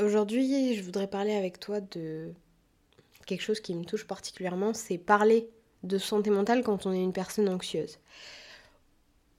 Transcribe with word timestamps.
Aujourd'hui, 0.00 0.76
je 0.76 0.82
voudrais 0.84 1.08
parler 1.08 1.34
avec 1.34 1.58
toi 1.58 1.80
de 1.80 2.32
quelque 3.26 3.40
chose 3.40 3.58
qui 3.58 3.74
me 3.74 3.84
touche 3.84 4.06
particulièrement, 4.06 4.72
c'est 4.72 4.96
parler 4.96 5.50
de 5.82 5.98
santé 5.98 6.30
mentale 6.30 6.62
quand 6.62 6.86
on 6.86 6.92
est 6.92 7.02
une 7.02 7.12
personne 7.12 7.48
anxieuse. 7.48 7.98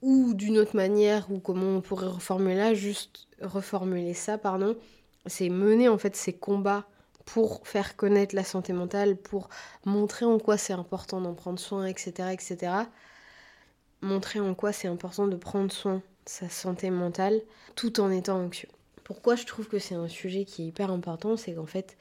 Ou 0.02 0.34
d'une 0.34 0.58
autre 0.58 0.76
manière, 0.76 1.30
ou 1.30 1.38
comment 1.38 1.76
on 1.76 1.80
pourrait 1.80 2.08
reformuler 2.08 2.74
juste 2.74 3.26
reformuler 3.40 4.12
ça, 4.12 4.36
pardon, 4.36 4.76
c'est 5.24 5.48
mener 5.48 5.88
en 5.88 5.96
fait 5.96 6.14
ces 6.14 6.34
combats 6.34 6.86
pour 7.24 7.66
faire 7.66 7.96
connaître 7.96 8.34
la 8.34 8.44
santé 8.44 8.74
mentale, 8.74 9.16
pour 9.16 9.48
montrer 9.86 10.26
en 10.26 10.38
quoi 10.38 10.58
c'est 10.58 10.74
important 10.74 11.22
d'en 11.22 11.34
prendre 11.34 11.58
soin, 11.58 11.86
etc., 11.86 12.32
etc. 12.32 12.72
Montrer 14.02 14.40
en 14.40 14.54
quoi 14.54 14.72
c'est 14.72 14.88
important 14.88 15.26
de 15.26 15.36
prendre 15.36 15.72
soin 15.72 15.96
de 15.96 16.02
sa 16.26 16.50
santé 16.50 16.90
mentale 16.90 17.40
tout 17.76 18.00
en 18.00 18.10
étant 18.10 18.38
anxieux. 18.38 18.68
Pourquoi 19.10 19.34
je 19.34 19.44
trouve 19.44 19.66
que 19.66 19.80
c'est 19.80 19.96
un 19.96 20.06
sujet 20.06 20.44
qui 20.44 20.62
est 20.62 20.66
hyper 20.66 20.92
important, 20.92 21.36
c'est 21.36 21.54
qu'en 21.54 21.66
fait, 21.66 21.98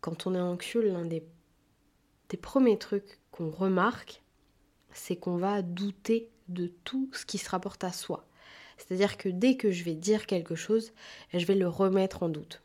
quand 0.00 0.26
on 0.26 0.34
est 0.34 0.40
anxieux, 0.40 0.80
l'un 0.80 1.04
des, 1.04 1.22
premiers 2.42 2.78
trucs 2.78 3.20
qu'on 3.30 3.48
remarque, 3.48 4.24
c'est 4.90 5.14
qu'on 5.14 5.36
va 5.36 5.62
douter 5.62 6.30
de 6.48 6.66
tout 6.82 7.08
ce 7.12 7.24
qui 7.24 7.38
se 7.38 7.48
rapporte 7.48 7.84
à 7.84 7.92
soi. 7.92 8.26
C'est-à-dire 8.76 9.18
que 9.18 9.28
dès 9.28 9.56
que 9.56 9.70
je 9.70 9.84
vais 9.84 9.94
dire 9.94 10.26
quelque 10.26 10.56
chose, 10.56 10.92
je 11.32 11.46
vais 11.46 11.54
le 11.54 11.68
remettre 11.68 12.24
en 12.24 12.28
doute. 12.28 12.60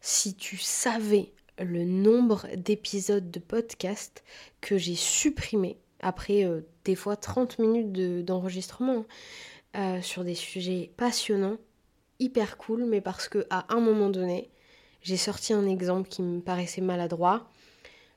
Si 0.00 0.36
tu 0.36 0.56
savais 0.56 1.32
le 1.58 1.82
nombre 1.82 2.46
d'épisodes 2.56 3.32
de 3.32 3.40
podcast 3.40 4.22
que 4.60 4.78
j'ai 4.78 4.94
supprimés 4.94 5.76
après 5.98 6.44
euh, 6.44 6.60
des 6.84 6.94
fois 6.94 7.16
30 7.16 7.58
minutes 7.58 8.24
d'enregistrement 8.24 9.06
euh, 9.74 10.00
sur 10.02 10.22
des 10.22 10.36
sujets 10.36 10.92
passionnants, 10.96 11.58
hyper 12.18 12.56
cool, 12.56 12.84
mais 12.84 13.00
parce 13.00 13.28
que 13.28 13.46
à 13.50 13.72
un 13.74 13.80
moment 13.80 14.08
donné, 14.08 14.50
j'ai 15.02 15.16
sorti 15.16 15.52
un 15.52 15.66
exemple 15.66 16.08
qui 16.08 16.22
me 16.22 16.40
paraissait 16.40 16.80
maladroit, 16.80 17.48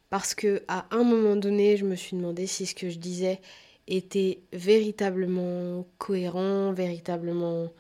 parce 0.10 0.36
que 0.36 0.64
à 0.68 0.86
un 0.92 1.04
moment 1.04 1.36
donné, 1.36 1.78
je 1.78 1.86
me 1.86 1.96
suis 1.96 2.16
demandé 2.16 2.48
si 2.48 2.66
ce 2.66 2.76
que 2.76 2.90
je 2.90 3.00
disais 3.00 3.42
était 3.88 4.42
véritablement 4.54 5.86
cohérent, 5.98 6.74
véritablement 6.74 7.72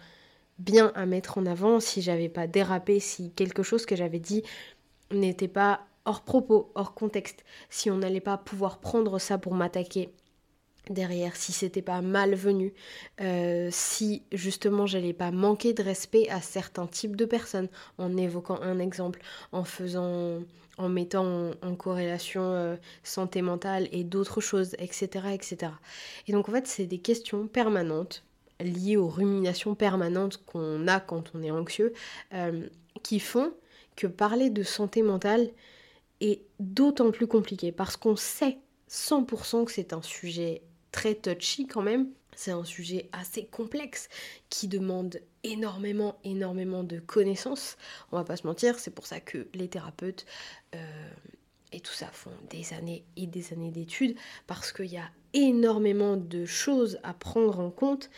bien 0.60 0.92
à 0.96 1.06
mettre 1.06 1.38
en 1.38 1.46
avant, 1.46 1.80
si 1.80 2.02
j'avais 2.02 2.30
pas 2.30 2.48
dérapé, 2.48 3.00
si 3.00 3.32
quelque 3.32 3.64
chose 3.64 3.86
que 3.86 3.96
j'avais 3.96 4.20
dit 4.20 4.44
n'était 5.12 5.48
pas 5.48 5.86
hors 6.06 6.24
propos, 6.24 6.72
hors 6.76 6.94
contexte, 6.94 7.44
si 7.70 7.90
on 7.90 7.98
n'allait 7.98 8.22
pas 8.22 8.38
pouvoir 8.38 8.80
prendre 8.80 9.20
ça 9.20 9.38
pour 9.38 9.54
m'attaquer 9.54 10.10
derrière, 10.90 11.36
si 11.36 11.52
c'était 11.52 11.82
pas 11.82 12.02
malvenu, 12.02 12.74
euh, 13.22 13.70
si 13.72 14.24
justement 14.32 14.86
j'allais 14.86 15.14
pas 15.14 15.32
manquer 15.32 15.74
de 15.74 15.84
respect 15.84 16.30
à 16.30 16.42
certains 16.42 16.88
types 16.88 17.16
de 17.16 17.26
personnes, 17.26 17.70
en 17.98 18.16
évoquant 18.18 18.60
un 18.62 18.80
exemple, 18.80 19.22
en 19.52 19.64
faisant, 19.64 20.40
en 20.78 20.90
mettant 20.90 21.52
en, 21.62 21.76
corrélation 21.76 22.44
euh, 22.44 22.76
santé 23.04 23.42
mentale 23.42 23.88
et 23.92 24.04
d'autres 24.04 24.42
choses, 24.42 24.76
etc., 24.80 25.28
etc. 25.34 25.72
Et 26.28 26.32
donc 26.32 26.50
en 26.50 26.52
fait 26.52 26.68
c'est 26.68 26.86
des 26.86 27.00
questions 27.00 27.48
permanentes 27.48 28.24
liées 28.60 28.98
aux 28.98 29.10
ruminations 29.10 29.76
permanentes 29.76 30.38
qu'on 30.46 30.88
a 30.88 31.00
quand 31.00 31.32
on 31.34 31.44
est 31.44 31.52
anxieux, 31.52 31.94
euh, 32.34 32.68
qui 33.04 33.20
font 33.20 33.54
que 33.96 34.08
parler 34.08 34.50
de 34.50 34.64
santé 34.64 35.02
mentale 35.02 35.50
est 36.22 36.42
d'autant 36.60 37.12
plus 37.12 37.28
compliqué 37.28 37.72
parce 37.72 37.98
qu'on 37.98 38.16
sait 38.16 38.58
100% 38.90 39.66
que 39.66 39.72
c'est 39.72 39.94
un 39.94 40.02
sujet 40.02 40.62
très 40.96 41.14
touchy 41.14 41.68
quand 41.68 41.82
même. 41.82 42.08
C'est 42.38 42.52
un 42.52 42.64
sujet 42.64 43.10
assez 43.12 43.46
complexe 43.46 44.08
qui 44.50 44.70
demande 44.70 45.20
énormément, 45.44 46.18
énormément 46.24 46.84
de 46.84 47.00
connaissances. 47.00 47.76
On 48.14 48.18
va 48.18 48.24
pas 48.24 48.38
se 48.38 48.48
mentir, 48.48 48.80
c'est 48.80 48.96
pour 48.96 49.06
ça 49.06 49.20
que 49.20 49.50
les 49.54 49.68
thérapeutes 49.68 50.26
euh, 50.74 51.10
et 51.74 51.82
tout 51.82 51.94
ça 51.94 52.08
font 52.08 52.32
des 52.50 52.74
années 52.74 53.04
et 53.18 53.28
des 53.28 53.52
années 53.52 53.72
d'études 53.72 54.16
parce 54.48 54.72
qu'il 54.72 54.86
y 54.86 54.98
a 54.98 55.10
énormément 55.34 56.16
de 56.16 56.46
choses 56.46 56.98
à 57.04 57.14
prendre 57.14 57.60
en 57.60 57.72
compte 57.72 58.10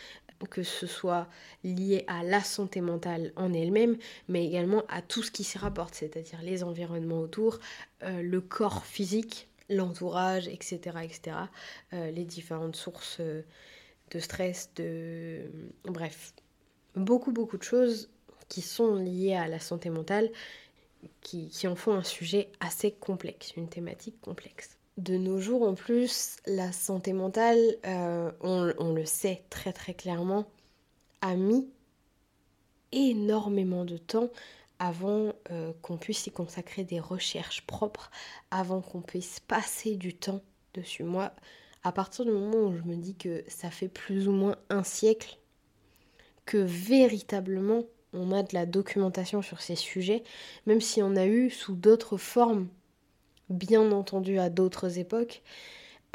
que 0.46 0.62
ce 0.62 0.86
soit 0.86 1.26
lié 1.64 2.04
à 2.06 2.22
la 2.22 2.44
santé 2.44 2.80
mentale 2.80 3.32
en 3.34 3.52
elle-même, 3.52 3.96
mais 4.28 4.46
également 4.46 4.84
à 4.88 5.02
tout 5.02 5.24
ce 5.24 5.32
qui 5.32 5.42
s'y 5.42 5.58
rapporte, 5.58 5.96
c'est-à-dire 5.96 6.40
les 6.42 6.62
environnements 6.62 7.18
autour, 7.18 7.58
euh, 8.04 8.22
le 8.22 8.40
corps 8.40 8.84
physique, 8.84 9.47
l'entourage, 9.68 10.48
etc. 10.48 10.98
etc. 11.02 11.36
Euh, 11.92 12.10
les 12.10 12.24
différentes 12.24 12.76
sources 12.76 13.18
euh, 13.20 13.42
de 14.10 14.18
stress, 14.18 14.70
de... 14.76 15.50
Bref, 15.84 16.32
beaucoup, 16.96 17.32
beaucoup 17.32 17.58
de 17.58 17.62
choses 17.62 18.10
qui 18.48 18.62
sont 18.62 18.94
liées 18.94 19.34
à 19.34 19.48
la 19.48 19.60
santé 19.60 19.90
mentale, 19.90 20.30
qui, 21.20 21.50
en 21.66 21.76
font 21.76 21.92
un 21.92 22.02
sujet 22.02 22.48
assez 22.60 22.90
complexe, 22.92 23.52
une 23.56 23.68
thématique 23.68 24.20
complexe. 24.20 24.78
De 24.96 25.16
nos 25.16 25.38
jours, 25.38 25.62
en 25.62 25.74
plus, 25.74 26.38
la 26.46 26.72
santé 26.72 27.12
mentale, 27.12 27.58
euh, 27.86 28.32
on, 28.40 28.72
on, 28.78 28.92
le 28.92 29.04
sait 29.04 29.44
très 29.48 29.72
très 29.72 29.94
clairement, 29.94 30.46
a 31.20 31.36
mis 31.36 31.68
énormément 32.90 33.84
de 33.84 33.96
temps 33.96 34.30
avant 34.78 35.32
euh, 35.50 35.72
qu'on 35.82 35.96
puisse 35.96 36.26
y 36.26 36.30
consacrer 36.30 36.84
des 36.84 37.00
recherches 37.00 37.66
propres, 37.66 38.10
avant 38.50 38.80
qu'on 38.80 39.02
puisse 39.02 39.40
passer 39.40 39.96
du 39.96 40.14
temps 40.14 40.42
dessus. 40.74 41.04
Moi, 41.04 41.32
à 41.84 41.92
partir 41.92 42.24
du 42.24 42.30
moment 42.30 42.68
où 42.68 42.76
je 42.76 42.82
me 42.82 42.96
dis 42.96 43.16
que 43.16 43.44
ça 43.48 43.70
fait 43.70 43.88
plus 43.88 44.28
ou 44.28 44.32
moins 44.32 44.56
un 44.70 44.84
siècle 44.84 45.38
que 46.46 46.58
véritablement 46.58 47.84
on 48.12 48.32
a 48.32 48.42
de 48.42 48.54
la 48.54 48.66
documentation 48.66 49.42
sur 49.42 49.60
ces 49.60 49.76
sujets, 49.76 50.22
même 50.66 50.80
si 50.80 51.02
on 51.02 51.14
a 51.16 51.26
eu 51.26 51.50
sous 51.50 51.74
d'autres 51.74 52.16
formes, 52.16 52.68
bien 53.50 53.92
entendu 53.92 54.38
à 54.38 54.48
d'autres 54.48 54.98
époques, 54.98 55.42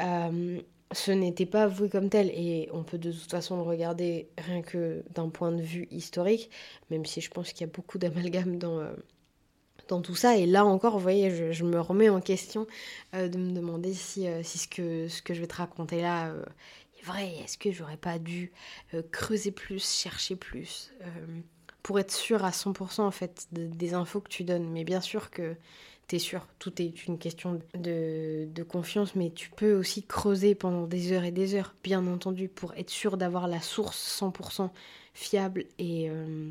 euh, 0.02 0.60
ce 0.94 1.10
n'était 1.10 1.46
pas 1.46 1.64
avoué 1.64 1.88
comme 1.88 2.08
tel 2.08 2.30
et 2.30 2.68
on 2.72 2.82
peut 2.82 2.98
de 2.98 3.12
toute 3.12 3.30
façon 3.30 3.56
le 3.56 3.62
regarder 3.62 4.28
rien 4.38 4.62
que 4.62 5.04
d'un 5.14 5.28
point 5.28 5.52
de 5.52 5.62
vue 5.62 5.88
historique, 5.90 6.50
même 6.90 7.04
si 7.04 7.20
je 7.20 7.30
pense 7.30 7.52
qu'il 7.52 7.66
y 7.66 7.70
a 7.70 7.72
beaucoup 7.72 7.98
d'amalgame 7.98 8.58
dans, 8.58 8.78
euh, 8.78 8.94
dans 9.88 10.00
tout 10.00 10.14
ça. 10.14 10.36
Et 10.36 10.46
là 10.46 10.64
encore, 10.64 10.94
vous 10.94 11.00
voyez, 11.00 11.52
je, 11.52 11.64
me 11.64 11.80
remets 11.80 12.08
en 12.08 12.20
question 12.20 12.66
euh, 13.14 13.28
de 13.28 13.38
me 13.38 13.52
demander 13.52 13.92
si, 13.92 14.26
euh, 14.26 14.42
si 14.42 14.58
ce, 14.58 14.68
que, 14.68 15.34
je 15.34 15.40
vais 15.40 15.46
te 15.46 15.56
raconter 15.56 16.00
là 16.00 16.32
est 16.98 17.04
vrai. 17.04 17.34
Est-ce 17.42 17.58
que 17.58 17.72
j'aurais 17.72 17.96
pas 17.96 18.18
dû 18.18 18.52
creuser 19.10 19.50
plus, 19.50 19.84
chercher 19.84 20.36
plus 20.36 20.92
pour 21.84 22.00
être 22.00 22.12
sûr 22.12 22.44
à 22.44 22.50
100% 22.50 23.02
en 23.02 23.10
fait 23.10 23.46
des 23.52 23.92
infos 23.92 24.20
que 24.20 24.30
tu 24.30 24.42
donnes. 24.42 24.70
Mais 24.70 24.84
bien 24.84 25.02
sûr 25.02 25.30
que 25.30 25.54
t'es 26.06 26.18
sûr, 26.18 26.46
tout 26.58 26.82
est 26.82 27.06
une 27.06 27.18
question 27.18 27.60
de, 27.74 28.62
confiance, 28.68 29.14
mais 29.14 29.30
tu 29.30 29.50
peux 29.50 29.74
aussi 29.74 30.02
creuser 30.02 30.54
pendant 30.54 30.86
des 30.86 31.12
heures 31.12 31.24
et 31.24 31.30
des 31.30 31.54
heures, 31.54 31.74
bien 31.82 32.06
entendu, 32.06 32.48
pour 32.48 32.74
être 32.74 32.90
sûr 32.90 33.16
d'avoir 33.16 33.48
la 33.48 33.60
source 33.60 34.20
100% 34.20 34.70
fiable. 35.12 35.64
Et, 35.78 36.10
euh, 36.10 36.50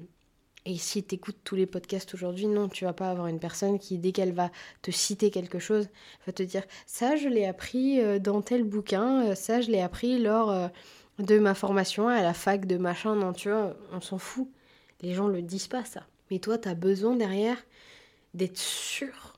si 0.78 1.04
tu 1.04 1.16
écoutes 1.16 1.38
tous 1.44 1.56
les 1.56 1.66
podcasts 1.66 2.14
aujourd'hui, 2.14 2.48
non, 2.48 2.70
tu 2.70 2.86
vas 2.86 2.94
pas 2.94 3.10
avoir 3.10 3.28
une 3.28 3.40
personne 3.40 3.80
qui, 3.80 3.98
dès 3.98 4.12
qu'elle 4.12 4.32
va 4.32 4.52
te 4.82 4.92
citer 4.92 5.30
quelque 5.32 5.60
chose, 5.60 5.90
va 6.26 6.34
te 6.34 6.44
dire 6.44 6.64
ça, 6.86 7.16
je 7.16 7.28
l'ai 7.28 7.46
appris 7.46 8.00
euh, 8.00 8.20
dans 8.20 8.42
tel 8.42 8.64
bouquin, 8.64 9.26
euh, 9.26 9.36
ça, 9.36 9.60
je 9.62 9.70
l'ai 9.70 9.82
appris 9.82 10.20
lors 10.20 10.70
de 11.20 11.40
ma 11.40 11.54
formation 11.54 12.08
à 12.08 12.22
la 12.22 12.34
fac 12.34 12.66
de 12.66 12.78
machin. 12.78 13.16
Non, 13.16 13.34
tu 13.34 13.50
vois, 13.50 13.76
on 13.92 14.02
s'en 14.02 14.18
fout. 14.18 14.48
Les 15.02 15.14
gens 15.14 15.28
le 15.28 15.42
disent 15.42 15.68
pas 15.68 15.84
ça. 15.84 16.04
Mais 16.32 16.40
toi, 16.40 16.58
tu 16.58 16.70
as 16.70 16.76
besoin 16.76 17.16
derrière 17.16 17.58
d'être 18.34 18.58
sûr 18.58 19.33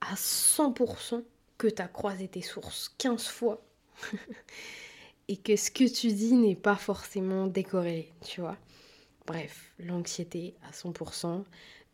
à 0.00 0.14
100% 0.14 1.22
que 1.58 1.68
tu 1.68 1.82
as 1.82 1.88
croisé 1.88 2.28
tes 2.28 2.42
sources 2.42 2.94
15 2.98 3.26
fois 3.26 3.62
et 5.28 5.36
que 5.36 5.56
ce 5.56 5.70
que 5.70 5.84
tu 5.84 6.08
dis 6.08 6.34
n'est 6.34 6.56
pas 6.56 6.76
forcément 6.76 7.46
décorrélé, 7.46 8.12
tu 8.24 8.40
vois. 8.40 8.56
Bref, 9.26 9.72
l'anxiété 9.78 10.54
à 10.62 10.72
100% 10.72 11.44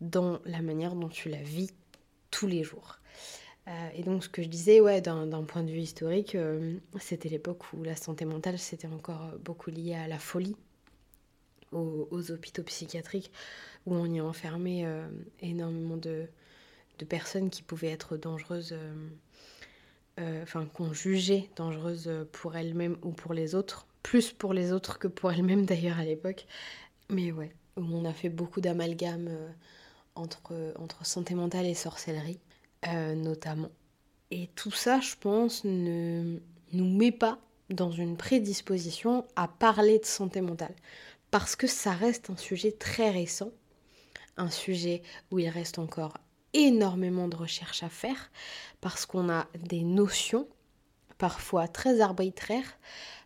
dans 0.00 0.40
la 0.44 0.62
manière 0.62 0.94
dont 0.94 1.08
tu 1.08 1.28
la 1.28 1.42
vis 1.42 1.70
tous 2.30 2.46
les 2.46 2.62
jours. 2.62 2.98
Euh, 3.69 3.88
et 3.94 4.02
donc 4.02 4.22
ce 4.22 4.28
que 4.28 4.42
je 4.42 4.48
disais, 4.48 4.80
ouais, 4.80 5.00
d'un 5.00 5.42
point 5.42 5.64
de 5.64 5.70
vue 5.70 5.80
historique, 5.80 6.34
euh, 6.34 6.78
c'était 7.00 7.28
l'époque 7.28 7.72
où 7.72 7.82
la 7.82 7.96
santé 7.96 8.25
mentale, 8.25 8.58
c'était 8.58 8.86
encore 8.86 9.32
beaucoup 9.40 9.70
lié 9.70 9.94
à 9.94 10.06
la 10.06 10.19
folie, 10.19 10.56
aux, 11.72 12.30
hôpitaux 12.30 12.62
psychiatriques, 12.62 13.32
où 13.86 13.94
on 13.94 14.06
y 14.06 14.20
enfermait 14.20 14.84
euh, 14.84 15.08
énormément 15.40 15.96
de, 15.96 16.28
de 16.98 17.04
personnes 17.04 17.50
qui 17.50 17.62
pouvaient 17.62 17.90
être 17.90 18.16
dangereuses, 18.16 18.72
euh, 18.72 19.08
euh, 20.20 20.43
enfin 20.43 20.66
qu'on 20.66 20.93
jugeait 20.93 21.50
dangereuses 21.56 22.10
pour 22.32 22.56
elles-mêmes 22.56 22.96
ou 23.02 23.12
pour 23.12 23.34
les 23.34 23.54
autres, 23.54 23.87
plus 24.02 24.32
pour 24.32 24.52
les 24.52 24.72
autres 24.72 24.98
que 24.98 25.08
pour 25.08 25.32
elles-mêmes 25.32 25.66
d'ailleurs 25.66 25.98
à 25.98 26.04
l'époque. 26.04 26.46
Mais 27.10 27.32
ouais, 27.32 27.54
on 27.76 28.04
a 28.04 28.12
fait 28.12 28.28
beaucoup 28.28 28.60
d'amalgames 28.60 29.28
euh, 29.28 29.48
entre, 30.14 30.75
entre 30.78 31.04
santé 31.04 31.34
mentale 31.34 31.66
et 31.66 31.75
sorcellerie, 31.75 32.40
notamment. 33.16 33.70
Et 34.31 34.49
tout 34.56 34.70
ça, 34.70 35.00
je 35.00 35.14
pense, 35.20 35.62
ne 35.64 36.38
nous 36.72 36.96
met 36.96 37.12
pas 37.12 37.38
dans 37.69 37.90
une 37.90 38.16
prédisposition 38.16 39.26
à 39.37 39.46
parler 39.46 39.99
de 39.99 40.06
santé 40.06 40.40
mentale. 40.40 40.75
Parce 41.31 41.54
que 41.54 41.66
ça 41.66 41.92
reste 41.92 42.31
un 42.31 42.37
sujet 42.37 42.72
très 42.72 43.10
récent 43.10 43.50
un 44.37 44.50
sujet 44.50 45.02
où 45.31 45.38
il 45.38 45.49
reste 45.49 45.78
encore 45.78 46.19
énormément 46.56 47.28
de 47.28 47.36
recherches 47.36 47.82
à 47.82 47.88
faire 47.88 48.30
parce 48.80 49.06
qu'on 49.06 49.28
a 49.28 49.46
des 49.68 49.82
notions 49.82 50.48
parfois 51.18 51.68
très 51.68 52.00
arbitraires, 52.00 52.78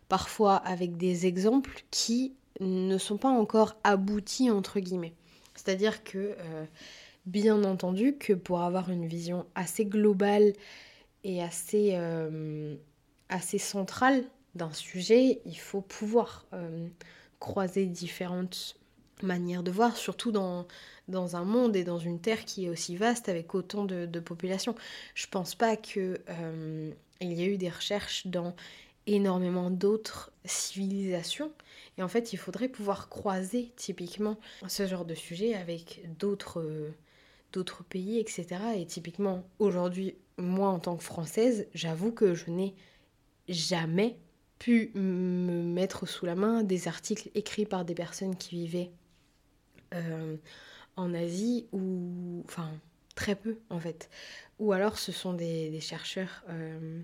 parfois 0.09 0.55
avec 0.55 0.97
des 0.97 1.25
exemples 1.25 1.83
qui 1.91 2.33
ne 2.59 2.97
sont 2.97 3.17
pas 3.17 3.29
encore 3.29 3.75
aboutis 3.83 4.51
entre 4.51 4.79
guillemets. 4.79 5.13
C'est-à-dire 5.55 6.03
que 6.03 6.35
euh, 6.37 6.65
bien 7.25 7.63
entendu 7.63 8.17
que 8.17 8.33
pour 8.33 8.61
avoir 8.61 8.89
une 8.89 9.07
vision 9.07 9.45
assez 9.55 9.85
globale 9.85 10.53
et 11.23 11.41
assez, 11.41 11.91
euh, 11.93 12.75
centrale 13.57 14.23
d'un 14.55 14.73
sujet, 14.73 15.41
il 15.45 15.57
faut 15.57 15.81
pouvoir 15.81 16.45
euh, 16.53 16.87
croiser 17.39 17.85
différentes 17.85 18.75
manières 19.23 19.63
de 19.63 19.71
voir, 19.71 19.97
surtout 19.97 20.31
dans, 20.31 20.67
dans 21.07 21.35
un 21.35 21.43
monde 21.43 21.75
et 21.75 21.83
dans 21.83 21.99
une 21.99 22.19
terre 22.19 22.45
qui 22.45 22.65
est 22.65 22.69
aussi 22.69 22.95
vaste 22.95 23.29
avec 23.29 23.53
autant 23.55 23.85
de, 23.85 24.05
de 24.05 24.19
population. 24.19 24.75
Je 25.15 25.27
pense 25.27 25.55
pas 25.55 25.75
que 25.77 26.21
euh, 26.29 26.91
il 27.21 27.33
y 27.33 27.43
a 27.43 27.45
eu 27.45 27.57
des 27.57 27.69
recherches 27.69 28.27
dans 28.27 28.55
énormément 29.07 29.69
d'autres 29.69 30.31
civilisations 30.45 31.51
et 31.97 32.03
en 32.03 32.07
fait 32.07 32.33
il 32.33 32.37
faudrait 32.37 32.69
pouvoir 32.69 33.09
croiser 33.09 33.71
typiquement 33.75 34.37
ce 34.67 34.85
genre 34.85 35.05
de 35.05 35.15
sujet 35.15 35.55
avec 35.55 36.03
d'autres 36.19 36.91
d'autres 37.51 37.83
pays 37.83 38.19
etc 38.19 38.61
et 38.77 38.85
typiquement 38.85 39.43
aujourd'hui 39.57 40.15
moi 40.37 40.69
en 40.69 40.79
tant 40.79 40.95
que 40.97 41.03
française 41.03 41.67
j'avoue 41.73 42.11
que 42.11 42.35
je 42.35 42.51
n'ai 42.51 42.75
jamais 43.49 44.17
pu 44.59 44.91
me 44.93 45.63
mettre 45.63 46.07
sous 46.07 46.27
la 46.27 46.35
main 46.35 46.61
des 46.61 46.87
articles 46.87 47.29
écrits 47.33 47.65
par 47.65 47.85
des 47.85 47.95
personnes 47.95 48.35
qui 48.35 48.55
vivaient 48.55 48.91
euh, 49.93 50.35
en 50.95 51.13
Asie 51.13 51.67
ou 51.71 52.43
enfin 52.45 52.71
très 53.15 53.35
peu 53.35 53.57
en 53.69 53.79
fait 53.79 54.09
ou 54.59 54.71
alors 54.71 54.97
ce 54.97 55.11
sont 55.11 55.33
des, 55.33 55.79
chercheurs 55.81 56.43
euh, 56.49 57.01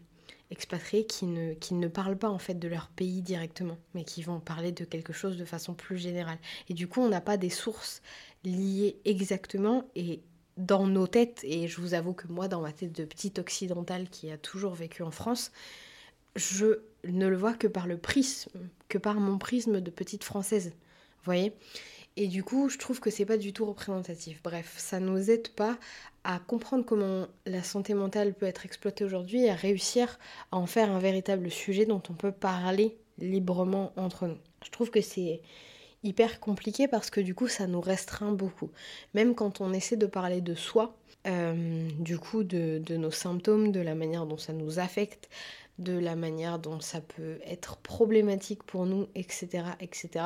expatriés 0.52 1.06
qui 1.06 1.26
ne, 1.26 1.54
qui 1.54 1.74
ne 1.74 1.88
parlent 1.88 2.18
pas 2.18 2.30
en 2.30 2.40
fait 2.40 2.56
de 2.56 2.68
leur 2.68 2.88
pays 2.90 3.22
directement 3.22 3.78
mais 3.94 4.04
qui 4.04 4.24
vont 4.24 4.40
parler 4.40 4.72
de 4.72 4.86
quelque 4.86 5.14
chose 5.14 5.38
de 5.38 5.46
façon 5.46 5.74
plus 5.74 5.98
générale 5.98 6.38
et 6.70 6.74
du 6.74 6.88
coup 6.88 7.02
on 7.02 7.10
n'a 7.10 7.22
pas 7.22 7.38
des 7.38 7.50
sources 7.50 8.02
liées 8.44 8.98
exactement 9.06 9.86
et 9.96 10.22
dans 10.58 10.88
nos 10.88 11.08
têtes 11.08 11.42
et 11.44 11.68
je 11.68 11.80
vous 11.82 11.94
avoue 11.94 12.14
que 12.14 12.28
moi 12.28 12.48
dans 12.48 12.62
ma 12.62 12.72
tête 12.72 12.94
de 12.94 13.06
petite 13.06 13.40
occidentale 13.40 14.10
qui 14.10 14.32
a 14.32 14.38
toujours 14.38 14.74
vécu 14.74 15.04
en 15.04 15.12
France 15.12 15.52
je 16.38 16.80
ne 17.04 17.28
le 17.28 17.36
vois 17.36 17.54
que 17.54 17.68
par 17.68 17.88
le 17.88 17.98
prisme, 17.98 18.52
que 18.90 18.98
par 18.98 19.16
mon 19.16 19.38
prisme 19.38 19.82
de 19.82 19.90
petite 19.92 20.24
française. 20.24 20.68
Vous 20.68 21.26
voyez? 21.26 21.54
Et 22.20 22.28
du 22.28 22.44
coup, 22.44 22.68
je 22.68 22.80
trouve 22.80 23.00
que 23.00 23.12
c'est 23.12 23.28
pas 23.28 23.38
du 23.38 23.54
tout 23.54 23.64
représentatif. 23.64 24.42
Bref, 24.44 24.74
ça 24.78 25.00
nous 25.00 25.30
aide 25.30 25.50
pas 25.50 25.78
à 26.24 26.40
comprendre 26.40 26.84
comment 26.84 27.28
la 27.46 27.62
santé 27.62 27.94
mentale 27.94 28.34
peut 28.34 28.48
être 28.48 28.66
exploitée 28.66 29.06
aujourd'hui 29.06 29.44
et 29.44 29.52
à 29.52 29.56
réussir 29.56 30.18
à 30.52 30.58
en 30.58 30.66
faire 30.66 30.92
un 30.92 30.98
véritable 30.98 31.52
sujet 31.52 31.86
dont 31.86 32.02
on 32.10 32.14
peut 32.14 32.32
parler 32.32 32.98
librement 33.20 33.94
entre 33.98 34.26
nous. 34.26 34.38
Je 34.66 34.72
trouve 34.72 34.90
que 34.90 35.00
c'est 35.00 35.42
hyper 36.04 36.40
compliqué 36.40 36.88
parce 36.88 37.12
que 37.12 37.22
du 37.22 37.36
coup 37.36 37.48
ça 37.48 37.68
nous 37.68 37.82
restreint 37.82 38.32
beaucoup. 38.32 38.72
Même 39.14 39.36
quand 39.36 39.62
on 39.62 39.72
essaie 39.72 39.96
de 39.96 40.08
parler 40.08 40.42
de 40.42 40.56
soi, 40.56 40.98
euh, 41.28 41.88
du 42.00 42.18
coup 42.18 42.44
de, 42.44 42.82
de, 42.84 42.98
nos 42.98 43.12
symptômes, 43.12 43.72
de 43.72 43.80
la 43.80 43.94
manière 43.94 44.26
dont 44.26 44.38
ça 44.40 44.54
nous 44.54 44.80
affecte, 44.80 45.30
de 45.78 45.94
la 45.94 46.16
manière 46.16 46.58
dont 46.58 46.80
ça 46.80 47.00
peut 47.00 47.38
être 47.46 47.78
problématique 47.78 48.64
pour 48.64 48.88
nous, 48.88 49.08
etc. 49.14 49.66
etc. 49.80 50.26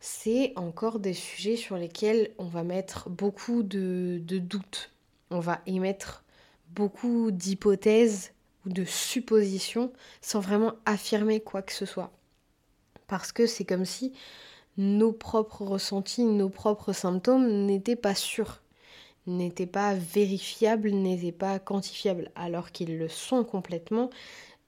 C'est 0.00 0.52
encore 0.56 1.00
des 1.00 1.14
sujets 1.14 1.56
sur 1.56 1.76
lesquels 1.76 2.32
on 2.38 2.44
va 2.44 2.62
mettre 2.62 3.10
beaucoup 3.10 3.62
de, 3.62 4.20
de 4.22 4.38
doutes. 4.38 4.92
On 5.30 5.40
va 5.40 5.60
émettre 5.66 6.24
beaucoup 6.70 7.30
d'hypothèses 7.30 8.32
ou 8.64 8.70
de 8.70 8.84
suppositions 8.84 9.92
sans 10.20 10.40
vraiment 10.40 10.74
affirmer 10.86 11.40
quoi 11.40 11.62
que 11.62 11.72
ce 11.72 11.86
soit. 11.86 12.12
Parce 13.08 13.32
que 13.32 13.46
c'est 13.46 13.64
comme 13.64 13.84
si 13.84 14.12
nos 14.76 15.12
propres 15.12 15.64
ressentis, 15.64 16.24
nos 16.24 16.48
propres 16.48 16.92
symptômes 16.92 17.66
n'étaient 17.66 17.96
pas 17.96 18.14
sûrs, 18.14 18.62
n'étaient 19.26 19.66
pas 19.66 19.94
vérifiables, 19.94 20.90
n'étaient 20.90 21.32
pas 21.32 21.58
quantifiables, 21.58 22.30
alors 22.36 22.70
qu'ils 22.70 22.96
le 22.96 23.08
sont 23.08 23.42
complètement 23.44 24.10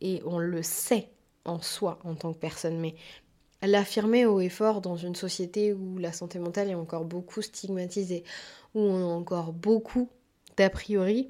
et 0.00 0.22
on 0.26 0.38
le 0.38 0.62
sait 0.62 1.10
en 1.44 1.60
soi 1.60 1.98
en 2.04 2.14
tant 2.14 2.32
que 2.32 2.38
personne, 2.38 2.78
l'affirmer 3.62 4.26
haut 4.26 4.40
et 4.40 4.48
fort 4.48 4.80
dans 4.80 4.96
une 4.96 5.14
société 5.14 5.72
où 5.72 5.98
la 5.98 6.12
santé 6.12 6.38
mentale 6.38 6.70
est 6.70 6.74
encore 6.74 7.04
beaucoup 7.04 7.42
stigmatisée, 7.42 8.24
où 8.74 8.80
on 8.80 9.02
a 9.02 9.14
encore 9.14 9.52
beaucoup 9.52 10.08
d'a 10.56 10.70
priori, 10.70 11.28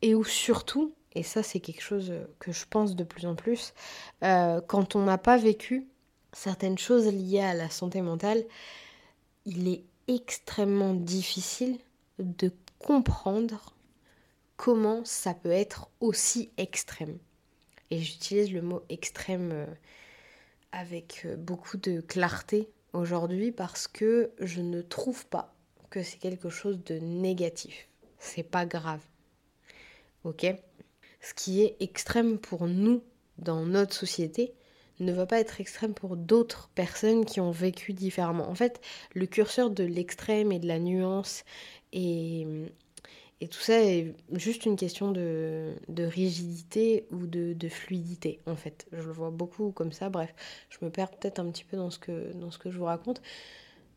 et 0.00 0.14
où 0.14 0.24
surtout, 0.24 0.94
et 1.14 1.22
ça 1.22 1.42
c'est 1.42 1.60
quelque 1.60 1.82
chose 1.82 2.12
que 2.38 2.52
je 2.52 2.64
pense 2.68 2.96
de 2.96 3.04
plus 3.04 3.26
en 3.26 3.34
plus, 3.34 3.74
euh, 4.22 4.60
quand 4.60 4.96
on 4.96 5.02
n'a 5.02 5.18
pas 5.18 5.36
vécu 5.36 5.86
certaines 6.32 6.78
choses 6.78 7.06
liées 7.06 7.40
à 7.40 7.54
la 7.54 7.70
santé 7.70 8.00
mentale, 8.00 8.44
il 9.44 9.68
est 9.68 9.84
extrêmement 10.08 10.94
difficile 10.94 11.78
de 12.18 12.52
comprendre 12.78 13.74
comment 14.56 15.04
ça 15.04 15.34
peut 15.34 15.50
être 15.50 15.88
aussi 16.00 16.50
extrême. 16.56 17.18
Et 17.90 17.98
j'utilise 17.98 18.52
le 18.52 18.62
mot 18.62 18.82
extrême 18.88 19.50
euh, 19.52 19.66
avec 20.72 21.22
euh, 21.24 21.36
beaucoup 21.36 21.76
de 21.76 22.00
clarté 22.00 22.68
aujourd'hui 22.92 23.52
parce 23.52 23.86
que 23.86 24.32
je 24.40 24.60
ne 24.60 24.82
trouve 24.82 25.26
pas 25.26 25.54
que 25.90 26.02
c'est 26.02 26.18
quelque 26.18 26.50
chose 26.50 26.82
de 26.84 26.94
négatif. 26.98 27.88
C'est 28.18 28.42
pas 28.42 28.66
grave. 28.66 29.00
Ok? 30.24 30.46
Ce 31.20 31.34
qui 31.34 31.62
est 31.62 31.76
extrême 31.80 32.38
pour 32.38 32.66
nous 32.66 33.02
dans 33.38 33.64
notre 33.64 33.94
société 33.94 34.54
ne 35.00 35.12
va 35.12 35.26
pas 35.26 35.40
être 35.40 35.60
extrême 35.60 35.94
pour 35.94 36.16
d'autres 36.16 36.68
personnes 36.74 37.24
qui 37.24 37.40
ont 37.40 37.50
vécu 37.50 37.92
différemment. 37.92 38.48
En 38.48 38.54
fait, 38.54 38.80
le 39.14 39.26
curseur 39.26 39.70
de 39.70 39.84
l'extrême 39.84 40.52
et 40.52 40.58
de 40.58 40.68
la 40.68 40.78
nuance 40.78 41.44
et 41.92 42.46
et 43.42 43.48
tout 43.48 43.58
ça 43.58 43.82
est 43.82 44.14
juste 44.34 44.66
une 44.66 44.76
question 44.76 45.10
de, 45.10 45.74
rigidité 45.98 47.08
ou 47.10 47.26
de, 47.26 47.68
fluidité, 47.68 48.38
en 48.46 48.54
fait. 48.54 48.86
Je 48.92 49.02
le 49.02 49.12
vois 49.12 49.30
beaucoup 49.30 49.72
comme 49.72 49.90
ça. 49.90 50.10
Bref, 50.10 50.32
je 50.70 50.78
me 50.84 50.90
perds 50.90 51.10
peut-être 51.10 51.40
un 51.40 51.50
petit 51.50 51.64
peu 51.64 51.76
dans 51.76 51.90
ce 51.90 51.98
que, 51.98 52.30
je 52.70 52.78
vous 52.78 52.84
raconte. 52.84 53.20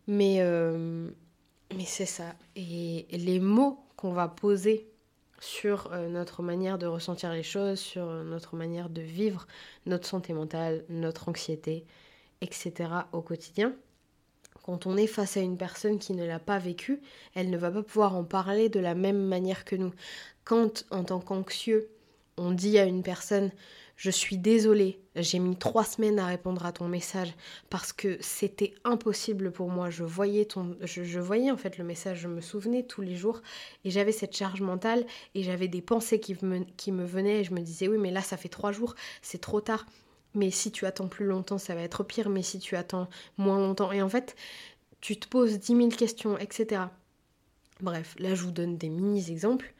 Mais, 0.08 0.38
euh, 0.40 1.08
mais 1.78 1.86
c'est 1.86 2.08
ça. 2.08 2.34
Et 2.56 3.06
les 3.12 3.40
mots 3.40 3.86
qu'on 3.98 4.14
va 4.14 4.28
poser 4.28 4.88
sur 5.40 5.94
euh, 5.94 6.10
notre 6.10 6.42
manière 6.42 6.80
de 6.80 6.88
ressentir 6.88 7.32
les 7.32 7.44
choses, 7.44 7.78
sur 7.78 8.08
notre 8.24 8.56
manière 8.56 8.90
de 8.90 9.02
vivre 9.02 9.46
notre 9.86 10.08
santé 10.08 10.34
mentale, 10.34 10.86
notre 10.90 11.30
anxiété, 11.30 11.86
etc. 12.42 12.90
au 13.12 13.22
quotidien, 13.22 13.75
quand 14.66 14.88
on 14.88 14.98
est 14.98 15.06
face 15.06 15.38
à 15.38 15.42
une 15.42 15.58
personne 15.58 16.00
qui 16.00 16.14
ne 16.14 16.26
l'a 16.26 16.40
pas 16.40 16.58
vécu, 16.58 17.00
elle 17.36 17.52
ne 17.52 17.58
va 17.58 17.70
pas 17.70 17.84
pouvoir 17.84 18.16
en 18.16 18.24
parler 18.24 18.68
de 18.68 18.80
la 18.80 18.96
même 18.96 19.24
manière 19.24 19.64
que 19.64 19.76
nous. 19.76 19.94
Quand, 20.44 20.86
en 20.90 21.04
tant 21.04 21.20
qu'anxieux, 21.20 21.88
on 22.38 22.50
dit 22.50 22.80
à 22.80 22.86
une 22.86 23.04
personne 23.04 23.52
je 23.96 24.10
suis 24.10 24.38
désolée, 24.38 25.00
j'ai 25.16 25.38
mis 25.40 25.56
trois 25.56 25.86
semaines 25.86 26.18
à 26.20 26.26
répondre 26.26 26.66
à 26.66 26.74
ton 26.74 26.88
message 26.88 27.34
parce 27.70 27.94
que 27.94 28.18
c'était 28.20 28.74
impossible 28.84 29.52
pour 29.52 29.70
moi. 29.70 29.90
Je 29.90 30.04
voyais 30.04 30.46
ton, 30.46 30.76
je, 30.82 31.20
voyais 31.20 31.52
en 31.52 31.58
fait 31.58 31.78
le 31.78 31.86
message, 31.86 32.20
je 32.20 32.28
me 32.28 32.42
souvenais 32.42 32.84
tous 32.84 33.02
les 33.02 33.16
jours 33.16 33.42
et 33.86 33.92
j'avais 33.92 34.12
cette 34.12 34.36
charge 34.36 34.62
mentale 34.62 35.06
et 35.34 35.44
j'avais 35.44 35.68
des 35.70 35.82
pensées 35.82 36.20
qui 36.20 36.36
me, 36.44 36.66
qui 36.76 36.92
me 36.92 37.06
venaient 37.06 37.42
et 37.42 37.44
je 37.44 37.54
me 37.54 37.62
disais 37.62 37.88
oui 37.88 37.98
mais 37.98 38.12
là 38.12 38.22
ça 38.22 38.36
fait 38.36 38.50
trois 38.50 38.72
jours, 38.72 38.96
c'est 39.22 39.40
trop 39.40 39.62
tard 39.62 39.86
mais 40.36 40.51
si 40.51 40.72
tu 40.72 40.86
attends 40.86 41.08
plus 41.08 41.25
longtemps, 41.25 41.58
ça 41.58 41.75
va 41.75 41.82
être 41.82 42.04
pire, 42.04 42.30
mais 42.30 42.44
si 42.44 42.60
tu 42.60 42.75
attends 42.75 43.10
moins 43.38 43.60
longtemps, 43.60 43.92
et 43.92 44.01
en 44.01 44.10
fait, 44.10 44.36
tu 45.01 45.18
te 45.18 45.27
poses 45.27 45.60
10 45.60 45.75
000 45.75 45.89
questions, 45.89 46.38
etc. 46.38 46.84
Bref, 47.82 48.15
là 48.20 48.36
je 48.36 48.44
vous 48.44 48.51
donne 48.51 48.77
des 48.77 48.89
mini-exemples. 48.89 49.74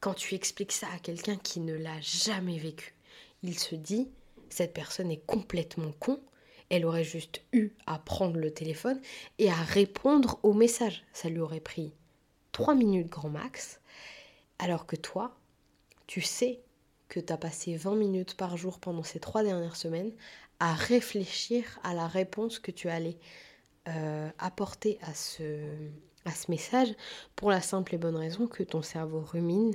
Quand 0.00 0.14
tu 0.14 0.34
expliques 0.34 0.72
ça 0.72 0.88
à 0.94 0.98
quelqu'un 0.98 1.36
qui 1.36 1.60
ne 1.60 1.74
l'a 1.74 2.00
jamais 2.00 2.58
vécu, 2.58 2.94
il 3.42 3.58
se 3.58 3.74
dit, 3.74 4.08
cette 4.48 4.74
personne 4.74 5.10
est 5.10 5.24
complètement 5.26 5.92
con, 5.92 6.20
elle 6.68 6.86
aurait 6.86 7.04
juste 7.04 7.42
eu 7.52 7.70
à 7.86 7.98
prendre 7.98 8.38
le 8.38 8.52
téléphone 8.52 9.00
et 9.38 9.50
à 9.50 9.54
répondre 9.54 10.38
au 10.42 10.52
message. 10.52 11.04
Ça 11.12 11.28
lui 11.28 11.40
aurait 11.40 11.60
pris 11.60 11.92
3 12.52 12.74
minutes 12.74 13.08
grand 13.08 13.28
max, 13.28 13.80
alors 14.58 14.86
que 14.86 14.96
toi, 14.96 15.36
tu 16.06 16.20
sais 16.20 16.60
que 17.10 17.20
tu 17.20 17.32
as 17.32 17.36
passé 17.36 17.76
20 17.76 17.96
minutes 17.96 18.34
par 18.36 18.56
jour 18.56 18.78
pendant 18.78 19.02
ces 19.02 19.20
trois 19.20 19.42
dernières 19.42 19.76
semaines 19.76 20.12
à 20.60 20.72
réfléchir 20.72 21.78
à 21.82 21.92
la 21.92 22.06
réponse 22.06 22.58
que 22.58 22.70
tu 22.70 22.88
allais 22.88 23.18
euh, 23.88 24.30
apporter 24.38 24.98
à 25.02 25.12
ce, 25.12 25.42
à 26.24 26.30
ce 26.30 26.50
message 26.50 26.94
pour 27.34 27.50
la 27.50 27.60
simple 27.60 27.94
et 27.94 27.98
bonne 27.98 28.16
raison 28.16 28.46
que 28.46 28.62
ton 28.62 28.80
cerveau 28.80 29.20
rumine, 29.20 29.74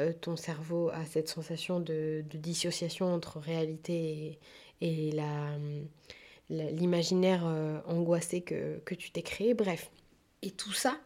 euh, 0.00 0.12
ton 0.12 0.36
cerveau 0.36 0.90
a 0.90 1.04
cette 1.06 1.28
sensation 1.28 1.80
de, 1.80 2.22
dissociation 2.34 3.12
entre 3.12 3.38
réalité 3.38 4.38
et, 4.80 5.12
la, 5.12 5.56
l'imaginaire 6.50 7.44
euh, 7.46 7.80
angoissé 7.86 8.42
que, 8.42 8.78
que 8.84 8.94
tu 8.94 9.10
t'es 9.10 9.22
créé, 9.22 9.54
bref. 9.54 9.90
Et 10.42 10.50
tout 10.50 10.72
ça, 10.72 10.98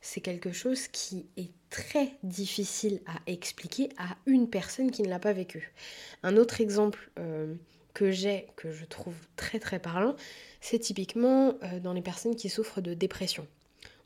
c'est 0.00 0.20
quelque 0.20 0.52
chose 0.52 0.88
qui 0.88 1.26
est 1.36 1.50
très 1.68 2.12
difficile 2.22 3.00
à 3.06 3.18
expliquer 3.30 3.90
à 3.98 4.16
une 4.26 4.48
personne 4.48 4.90
qui 4.90 5.02
ne 5.02 5.08
l'a 5.08 5.18
pas 5.18 5.32
vécu. 5.32 5.72
Un 6.22 6.36
autre 6.36 6.60
exemple 6.60 7.10
euh, 7.18 7.54
que 7.94 8.10
j'ai, 8.10 8.46
que 8.56 8.72
je 8.72 8.84
trouve 8.84 9.14
très 9.36 9.58
très 9.58 9.78
parlant, 9.78 10.16
c'est 10.60 10.78
typiquement 10.78 11.54
euh, 11.62 11.80
dans 11.80 11.92
les 11.92 12.02
personnes 12.02 12.36
qui 12.36 12.48
souffrent 12.48 12.80
de 12.80 12.94
dépression. 12.94 13.46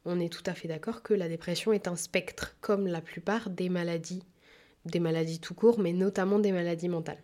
On 0.04 0.20
est 0.20 0.32
tout 0.32 0.42
à 0.46 0.54
fait 0.54 0.68
d'accord 0.68 1.02
que 1.02 1.14
la 1.14 1.28
dépression 1.28 1.72
est 1.72 1.88
un 1.88 1.96
spectre, 1.96 2.56
comme 2.60 2.86
la 2.86 3.00
plupart 3.00 3.48
des 3.48 3.70
maladies, 3.70 4.22
des 4.84 5.00
maladies 5.00 5.40
tout 5.40 5.54
court, 5.54 5.78
mais 5.78 5.92
notamment 5.92 6.38
des 6.38 6.52
maladies 6.52 6.90
mentales. 6.90 7.22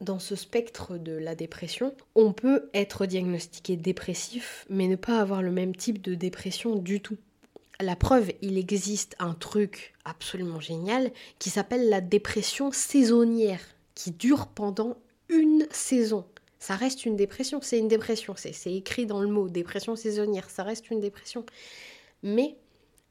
Dans 0.00 0.18
ce 0.18 0.36
spectre 0.36 0.98
de 0.98 1.12
la 1.12 1.34
dépression, 1.34 1.94
on 2.14 2.32
peut 2.32 2.68
être 2.74 3.06
diagnostiqué 3.06 3.76
dépressif, 3.76 4.66
mais 4.68 4.86
ne 4.86 4.96
pas 4.96 5.20
avoir 5.20 5.42
le 5.42 5.50
même 5.50 5.74
type 5.74 6.02
de 6.02 6.14
dépression 6.14 6.76
du 6.76 7.00
tout. 7.00 7.16
La 7.80 7.94
preuve, 7.94 8.32
il 8.42 8.58
existe 8.58 9.14
un 9.20 9.34
truc 9.34 9.94
absolument 10.04 10.58
génial 10.58 11.12
qui 11.38 11.48
s'appelle 11.48 11.88
la 11.88 12.00
dépression 12.00 12.72
saisonnière, 12.72 13.60
qui 13.94 14.10
dure 14.10 14.48
pendant 14.48 14.96
une 15.28 15.64
saison. 15.70 16.24
Ça 16.58 16.74
reste 16.74 17.06
une 17.06 17.14
dépression, 17.14 17.60
c'est 17.62 17.78
une 17.78 17.86
dépression, 17.86 18.34
c'est 18.36 18.72
écrit 18.72 19.06
dans 19.06 19.20
le 19.20 19.28
mot 19.28 19.48
dépression 19.48 19.94
saisonnière, 19.94 20.50
ça 20.50 20.64
reste 20.64 20.90
une 20.90 20.98
dépression. 20.98 21.46
Mais 22.24 22.56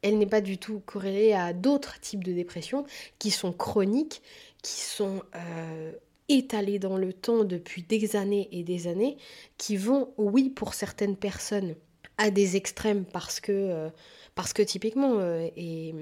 elle 0.02 0.18
n'est 0.18 0.28
pas 0.28 0.42
du 0.42 0.58
tout 0.58 0.82
corrélée 0.86 1.32
à 1.32 1.54
d'autres 1.54 2.00
types 2.02 2.26
de 2.26 2.34
dépression 2.34 2.86
qui 3.20 3.32
sont 3.32 3.54
chroniques, 3.54 4.22
qui 4.64 4.82
sont 4.82 5.24
euh, 5.36 5.94
étalées 6.28 6.80
dans 6.80 6.98
le 6.98 7.14
temps 7.14 7.46
depuis 7.46 7.84
des 7.84 8.18
années 8.18 8.50
et 8.52 8.64
des 8.64 8.88
années, 8.88 9.16
qui 9.58 9.78
vont, 9.78 10.14
oui, 10.18 10.50
pour 10.50 10.74
certaines 10.74 11.16
personnes, 11.16 11.76
à 12.18 12.32
des 12.32 12.56
extrêmes 12.58 13.06
parce 13.06 13.40
que 13.40 13.52
euh, 13.52 13.90
parce 14.38 14.54
que 14.54 14.62
typiquement, 14.62 15.16
euh, 15.18 15.50
et, 15.58 15.96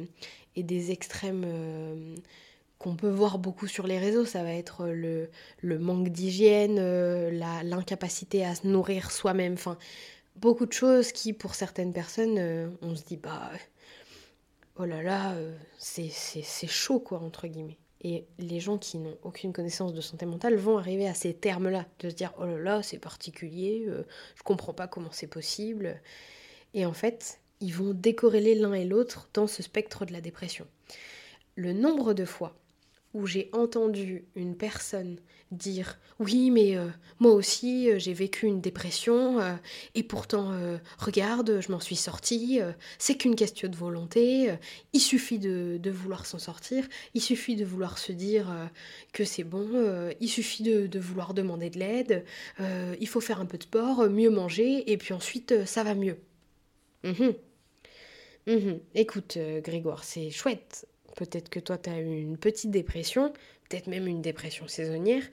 des 0.58 0.92
extrêmes 0.92 1.44
euh, 1.48 2.16
qu'on 2.80 2.98
peut 2.98 3.10
voir 3.10 3.40
beaucoup 3.40 3.66
sur 3.66 3.88
les 3.88 3.98
réseaux, 3.98 4.26
ça 4.26 4.44
va 4.44 4.54
être 4.54 4.88
le, 4.88 5.30
manque 5.80 6.10
d'hygiène, 6.10 6.78
euh, 6.78 7.32
l'incapacité 7.64 8.46
à 8.46 8.54
se 8.54 8.68
nourrir 8.68 9.10
soi-même, 9.12 9.54
enfin 9.54 9.78
beaucoup 10.36 10.66
de 10.66 10.74
choses 10.74 11.14
qui 11.14 11.32
pour 11.32 11.56
certaines 11.56 11.94
personnes, 11.94 12.76
on 12.82 12.96
se 12.96 13.06
dit 13.06 13.16
bah 13.16 13.52
oh 14.78 14.84
là 14.84 15.02
là, 15.02 15.34
c'est 15.78 16.12
chaud 16.68 17.00
quoi 17.00 17.20
entre 17.20 17.48
guillemets. 17.48 17.78
Et 18.02 18.26
les 18.38 18.60
gens 18.60 18.78
qui 18.78 18.98
n'ont 18.98 19.18
aucune 19.24 19.54
connaissance 19.54 19.94
de 19.94 20.02
santé 20.02 20.26
mentale 20.26 20.58
vont 20.58 20.78
arriver 20.78 21.08
à 21.08 21.14
ces 21.14 21.34
termes-là, 21.34 21.86
de 22.00 22.10
se 22.10 22.16
dire 22.16 22.34
oh 22.38 22.46
là 22.46 22.58
là, 22.58 22.84
c'est 22.84 23.00
particulier, 23.00 23.88
je 24.36 24.44
comprends 24.44 24.74
pas 24.74 24.88
comment 24.90 25.12
c'est 25.14 25.28
possible. 25.28 26.02
Et 26.74 26.86
en 26.86 26.94
fait, 26.94 27.40
ils 27.62 27.74
vont 27.74 27.94
décorréler 27.94 28.56
l'un 28.56 28.74
et 28.74 28.86
l'autre 28.86 29.30
dans 29.34 29.48
ce 29.48 29.64
spectre 29.64 30.06
de 30.06 30.14
la 30.14 30.22
dépression. 30.22 30.68
Le 31.56 31.74
nombre 31.74 32.14
de 32.14 32.26
fois 32.26 32.56
où 33.14 33.26
j'ai 33.26 33.50
entendu 33.54 34.26
une 34.36 34.58
personne 34.58 35.18
dire 35.52 35.98
oui 36.20 36.52
mais 36.52 36.76
euh, 36.76 36.90
moi 37.20 37.32
aussi 37.32 37.90
euh, 37.90 37.98
j'ai 37.98 38.14
vécu 38.14 38.46
une 38.46 38.60
dépression 38.60 39.40
euh, 39.40 39.56
et 39.94 40.04
pourtant 40.04 40.52
regarde 40.98 41.62
je 41.62 41.72
m'en 41.72 41.80
suis 41.80 41.96
sortie 41.96 42.60
c'est 43.00 43.16
qu'une 43.16 43.36
question 43.36 43.70
de 43.70 43.76
volonté 43.76 44.54
il 44.92 45.00
suffit 45.00 45.40
de, 45.40 45.80
vouloir 45.90 46.26
s'en 46.26 46.40
sortir 46.40 46.86
il 47.14 47.22
suffit 47.22 47.56
de 47.56 47.64
vouloir 47.64 47.98
se 47.98 48.12
dire 48.12 48.48
que 49.14 49.24
c'est 49.24 49.46
bon 49.46 49.70
il 50.20 50.28
suffit 50.28 50.64
de, 50.64 51.00
vouloir 51.00 51.34
demander 51.34 51.70
de 51.70 51.80
l'aide 51.80 52.26
il 53.00 53.08
faut 53.08 53.22
faire 53.22 53.40
un 53.40 53.46
peu 53.46 53.58
de 53.58 53.64
sport 53.64 54.10
mieux 54.10 54.30
manger 54.30 54.92
et 54.92 54.98
puis 54.98 55.14
ensuite 55.14 55.66
ça 55.66 55.84
va 55.84 55.96
mieux 55.96 56.18
Mhm. 57.06 57.36
Mhm. 58.48 58.80
Écoute, 58.94 59.38
euh, 59.38 59.62
Grégoire, 59.62 60.04
c'est 60.04 60.30
chouette. 60.30 60.88
Peut-être 61.16 61.50
que 61.50 61.60
toi, 61.60 61.78
tu 61.78 61.90
as 61.90 62.00
eu 62.00 62.20
une 62.20 62.38
petite 62.38 62.72
dépression, 62.72 63.32
peut-être 63.70 63.88
même 63.88 64.08
une 64.08 64.22
dépression 64.22 64.68
saisonnière, 64.68 65.24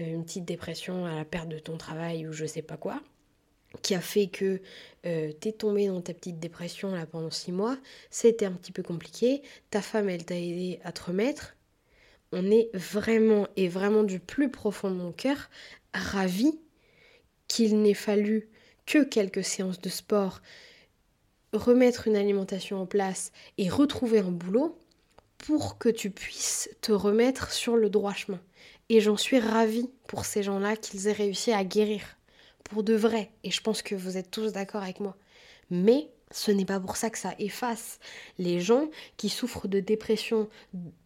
euh, 0.00 0.04
une 0.04 0.24
petite 0.24 0.44
dépression 0.44 1.04
à 1.06 1.14
la 1.16 1.24
perte 1.24 1.48
de 1.48 1.58
ton 1.58 1.76
travail 1.78 2.26
ou 2.28 2.32
je 2.32 2.44
sais 2.46 2.62
pas 2.62 2.76
quoi, 2.76 3.00
qui 3.82 3.94
a 3.94 4.00
fait 4.00 4.28
que 4.28 4.60
euh, 5.06 5.32
tu 5.40 5.48
es 5.48 5.52
tombé 5.52 5.88
dans 5.88 6.02
ta 6.02 6.14
petite 6.14 6.40
dépression 6.40 6.92
là 6.94 7.06
pendant 7.06 7.30
six 7.30 7.52
mois. 7.52 7.78
C'était 8.10 8.46
un 8.46 8.52
petit 8.52 8.72
peu 8.72 8.82
compliqué. 8.82 9.42
Ta 9.70 9.82
femme, 9.82 10.08
elle 10.08 10.24
t'a 10.24 10.36
aidé 10.36 10.80
à 10.84 10.92
te 10.92 11.04
remettre. 11.04 11.56
On 12.32 12.50
est 12.50 12.70
vraiment 12.74 13.48
et 13.56 13.68
vraiment 13.68 14.04
du 14.04 14.20
plus 14.20 14.50
profond 14.50 14.90
de 14.90 14.96
mon 14.96 15.12
cœur 15.12 15.50
ravi 15.94 16.60
qu'il 17.48 17.82
n'ait 17.82 17.94
fallu 17.94 18.48
que 18.86 19.04
quelques 19.04 19.44
séances 19.44 19.80
de 19.80 19.88
sport, 19.88 20.40
remettre 21.52 22.08
une 22.08 22.16
alimentation 22.16 22.80
en 22.80 22.86
place 22.86 23.32
et 23.58 23.68
retrouver 23.68 24.20
un 24.20 24.30
boulot 24.30 24.78
pour 25.38 25.78
que 25.78 25.88
tu 25.88 26.10
puisses 26.10 26.70
te 26.80 26.92
remettre 26.92 27.52
sur 27.52 27.76
le 27.76 27.90
droit 27.90 28.14
chemin. 28.14 28.40
Et 28.88 29.00
j'en 29.00 29.16
suis 29.16 29.38
ravie 29.38 29.90
pour 30.06 30.24
ces 30.24 30.42
gens-là 30.42 30.76
qu'ils 30.76 31.08
aient 31.08 31.12
réussi 31.12 31.52
à 31.52 31.64
guérir. 31.64 32.16
Pour 32.64 32.82
de 32.82 32.94
vrai. 32.94 33.30
Et 33.44 33.50
je 33.50 33.60
pense 33.60 33.82
que 33.82 33.94
vous 33.94 34.16
êtes 34.16 34.30
tous 34.30 34.52
d'accord 34.52 34.82
avec 34.82 35.00
moi. 35.00 35.16
Mais 35.70 36.08
ce 36.32 36.50
n'est 36.50 36.64
pas 36.64 36.80
pour 36.80 36.96
ça 36.96 37.10
que 37.10 37.18
ça 37.18 37.34
efface 37.38 37.98
les 38.38 38.60
gens 38.60 38.88
qui 39.16 39.28
souffrent 39.28 39.68
de 39.68 39.80
dépression 39.80 40.48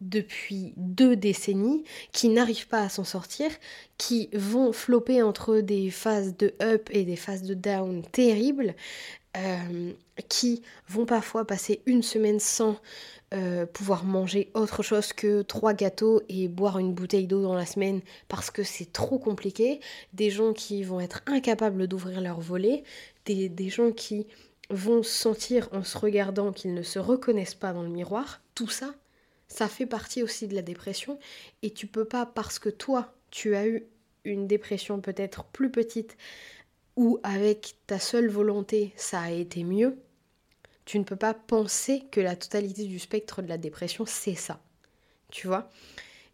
depuis 0.01 0.73
deux 0.77 1.15
décennies, 1.15 1.83
qui 2.11 2.29
n'arrivent 2.29 2.67
pas 2.67 2.81
à 2.81 2.89
s'en 2.89 3.03
sortir, 3.03 3.51
qui 3.97 4.29
vont 4.33 4.71
flopper 4.71 5.21
entre 5.21 5.59
des 5.59 5.89
phases 5.89 6.35
de 6.37 6.53
up 6.61 6.89
et 6.91 7.03
des 7.03 7.15
phases 7.15 7.43
de 7.43 7.53
down 7.53 8.03
terribles, 8.11 8.75
euh, 9.35 9.93
qui 10.29 10.61
vont 10.89 11.05
parfois 11.05 11.45
passer 11.45 11.81
une 11.85 12.03
semaine 12.03 12.39
sans 12.39 12.79
euh, 13.33 13.65
pouvoir 13.65 14.05
manger 14.05 14.49
autre 14.53 14.83
chose 14.83 15.11
que 15.11 15.41
trois 15.41 15.73
gâteaux 15.73 16.21
et 16.29 16.47
boire 16.47 16.79
une 16.79 16.93
bouteille 16.93 17.27
d'eau 17.27 17.41
dans 17.41 17.55
la 17.55 17.65
semaine 17.65 17.99
parce 18.29 18.51
que 18.51 18.63
c'est 18.63 18.93
trop 18.93 19.19
compliqué, 19.19 19.81
des 20.13 20.29
gens 20.29 20.53
qui 20.53 20.81
vont 20.83 21.01
être 21.01 21.23
incapables 21.25 21.87
d'ouvrir 21.87 22.21
leur 22.21 22.39
volet, 22.39 22.85
des, 23.25 23.69
gens 23.69 23.91
qui 23.91 24.27
vont 24.69 25.03
sentir 25.03 25.67
en 25.73 25.83
se 25.83 25.97
regardant 25.97 26.53
qu'ils 26.53 26.73
ne 26.73 26.83
se 26.83 26.99
reconnaissent 26.99 27.53
pas 27.53 27.73
dans 27.73 27.83
le 27.83 27.89
miroir, 27.89 28.39
tout 28.55 28.69
ça, 28.69 28.95
ça 29.49 29.67
fait 29.67 29.85
partie 29.85 30.23
aussi 30.23 30.47
de 30.47 30.55
la 30.55 30.61
dépression. 30.61 31.19
Et 31.63 31.71
tu 31.71 31.85
peux 31.85 32.05
pas 32.05 32.25
parce 32.25 32.59
que 32.59 32.69
toi 32.69 33.13
tu 33.29 33.57
as 33.57 33.67
eu 33.67 33.83
une 34.23 34.47
dépression 34.47 35.01
peut-être 35.01 35.43
plus 35.43 35.69
petite 35.69 36.15
ou 36.95 37.19
avec 37.23 37.75
ta 37.87 37.99
seule 37.99 38.29
volonté 38.29 38.93
ça 38.95 39.19
a 39.19 39.31
été 39.31 39.65
mieux, 39.65 39.97
tu 40.87 40.97
ne 40.99 41.03
peux 41.03 41.17
pas 41.17 41.33
penser 41.33 42.03
que 42.11 42.21
la 42.21 42.37
totalité 42.37 42.85
du 42.85 42.97
spectre 42.97 43.41
de 43.41 43.49
la 43.49 43.57
dépression 43.57 44.05
c'est 44.07 44.35
ça. 44.35 44.61
Tu 45.29 45.45
vois? 45.45 45.69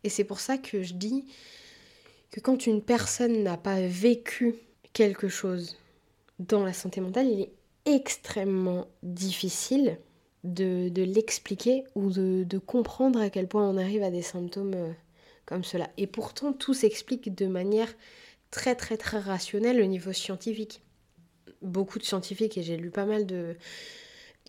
Et 0.03 0.09
c'est 0.09 0.23
pour 0.23 0.39
ça 0.39 0.59
que 0.59 0.83
je 0.83 0.93
dis 0.93 1.25
que 2.29 2.39
quand 2.39 2.67
une 2.67 2.83
personne 2.83 3.41
n'a 3.41 3.57
pas 3.57 3.81
vécu 3.81 4.55
quelque 4.93 5.27
chose 5.27 5.77
dans 6.37 6.63
la 6.63 6.71
santé 6.71 7.01
mentale, 7.01 7.27
il 7.27 7.41
est 7.41 7.51
extrêmement 7.85 8.85
difficile 9.01 9.97
de, 10.43 10.91
l'expliquer 11.03 11.83
ou 11.95 12.11
de, 12.11 12.57
comprendre 12.59 13.19
à 13.19 13.31
quel 13.31 13.47
point 13.47 13.67
on 13.67 13.77
arrive 13.77 14.03
à 14.03 14.11
des 14.11 14.21
symptômes 14.21 14.75
euh, 14.75 14.91
comme 15.47 15.63
cela. 15.63 15.89
Et 15.97 16.05
pourtant, 16.05 16.53
tout 16.53 16.75
s'explique 16.75 17.33
de 17.33 17.47
manière 17.47 17.91
très 18.51 18.75
très 18.75 18.97
très 18.97 19.17
rationnelle 19.17 19.81
au 19.81 19.85
niveau 19.85 20.13
scientifique. 20.13 20.83
Beaucoup 21.63 21.97
de 21.97 22.03
scientifiques, 22.03 22.55
et 22.59 22.61
j'ai 22.61 22.77
lu 22.77 22.91
pas 22.91 23.05
mal 23.05 23.25
de 23.25 23.55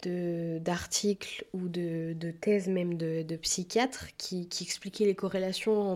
d'articles 0.08 1.44
ou 1.52 1.68
de, 1.68 2.14
thèses 2.40 2.68
même 2.68 2.94
de, 2.96 3.36
psychiatres 3.36 4.08
qui, 4.16 4.48
expliquaient 4.60 5.06
les 5.06 5.14
corrélations 5.14 5.90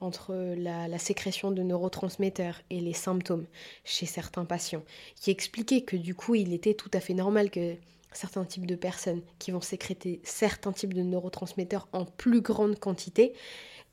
entre 0.00 0.34
la, 0.56 0.98
sécrétion 0.98 1.50
de 1.50 1.62
neurotransmetteurs 1.62 2.60
et 2.70 2.80
les 2.80 2.92
symptômes 2.92 3.46
chez 3.84 4.06
certains 4.06 4.44
patients, 4.44 4.84
qui 5.16 5.30
expliquait 5.30 5.82
que 5.82 5.96
du 5.96 6.14
coup 6.14 6.34
il 6.34 6.52
était 6.52 6.74
tout 6.74 6.90
à 6.92 7.00
fait 7.00 7.14
normal 7.14 7.50
que 7.50 7.76
certains 8.12 8.44
types 8.44 8.66
de 8.66 8.74
personnes 8.74 9.22
qui 9.38 9.50
vont 9.50 9.60
sécréter 9.60 10.20
certains 10.24 10.72
types 10.72 10.94
de 10.94 11.02
neurotransmetteurs 11.02 11.88
en 11.92 12.04
plus 12.04 12.40
grande 12.40 12.78
quantité 12.78 13.34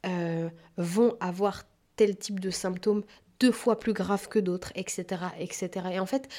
euh, 0.05 0.49
vont 0.77 1.17
avoir 1.19 1.63
tel 1.95 2.15
type 2.15 2.39
de 2.39 2.49
symptômes 2.49 3.03
deux 3.39 3.51
fois 3.51 3.79
plus 3.79 3.93
graves 3.93 4.27
que 4.27 4.39
d'autres, 4.39 4.71
etc., 4.75 5.21
etc. 5.39 5.87
Et 5.93 5.99
en 5.99 6.05
fait, 6.05 6.29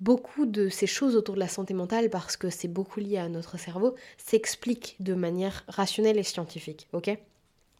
beaucoup 0.00 0.46
de 0.46 0.68
ces 0.68 0.86
choses 0.86 1.16
autour 1.16 1.34
de 1.34 1.40
la 1.40 1.48
santé 1.48 1.74
mentale, 1.74 2.10
parce 2.10 2.36
que 2.36 2.50
c'est 2.50 2.68
beaucoup 2.68 3.00
lié 3.00 3.18
à 3.18 3.28
notre 3.28 3.58
cerveau, 3.58 3.94
s'expliquent 4.16 4.96
de 5.00 5.14
manière 5.14 5.64
rationnelle 5.68 6.18
et 6.18 6.22
scientifique, 6.22 6.88
ok? 6.92 7.16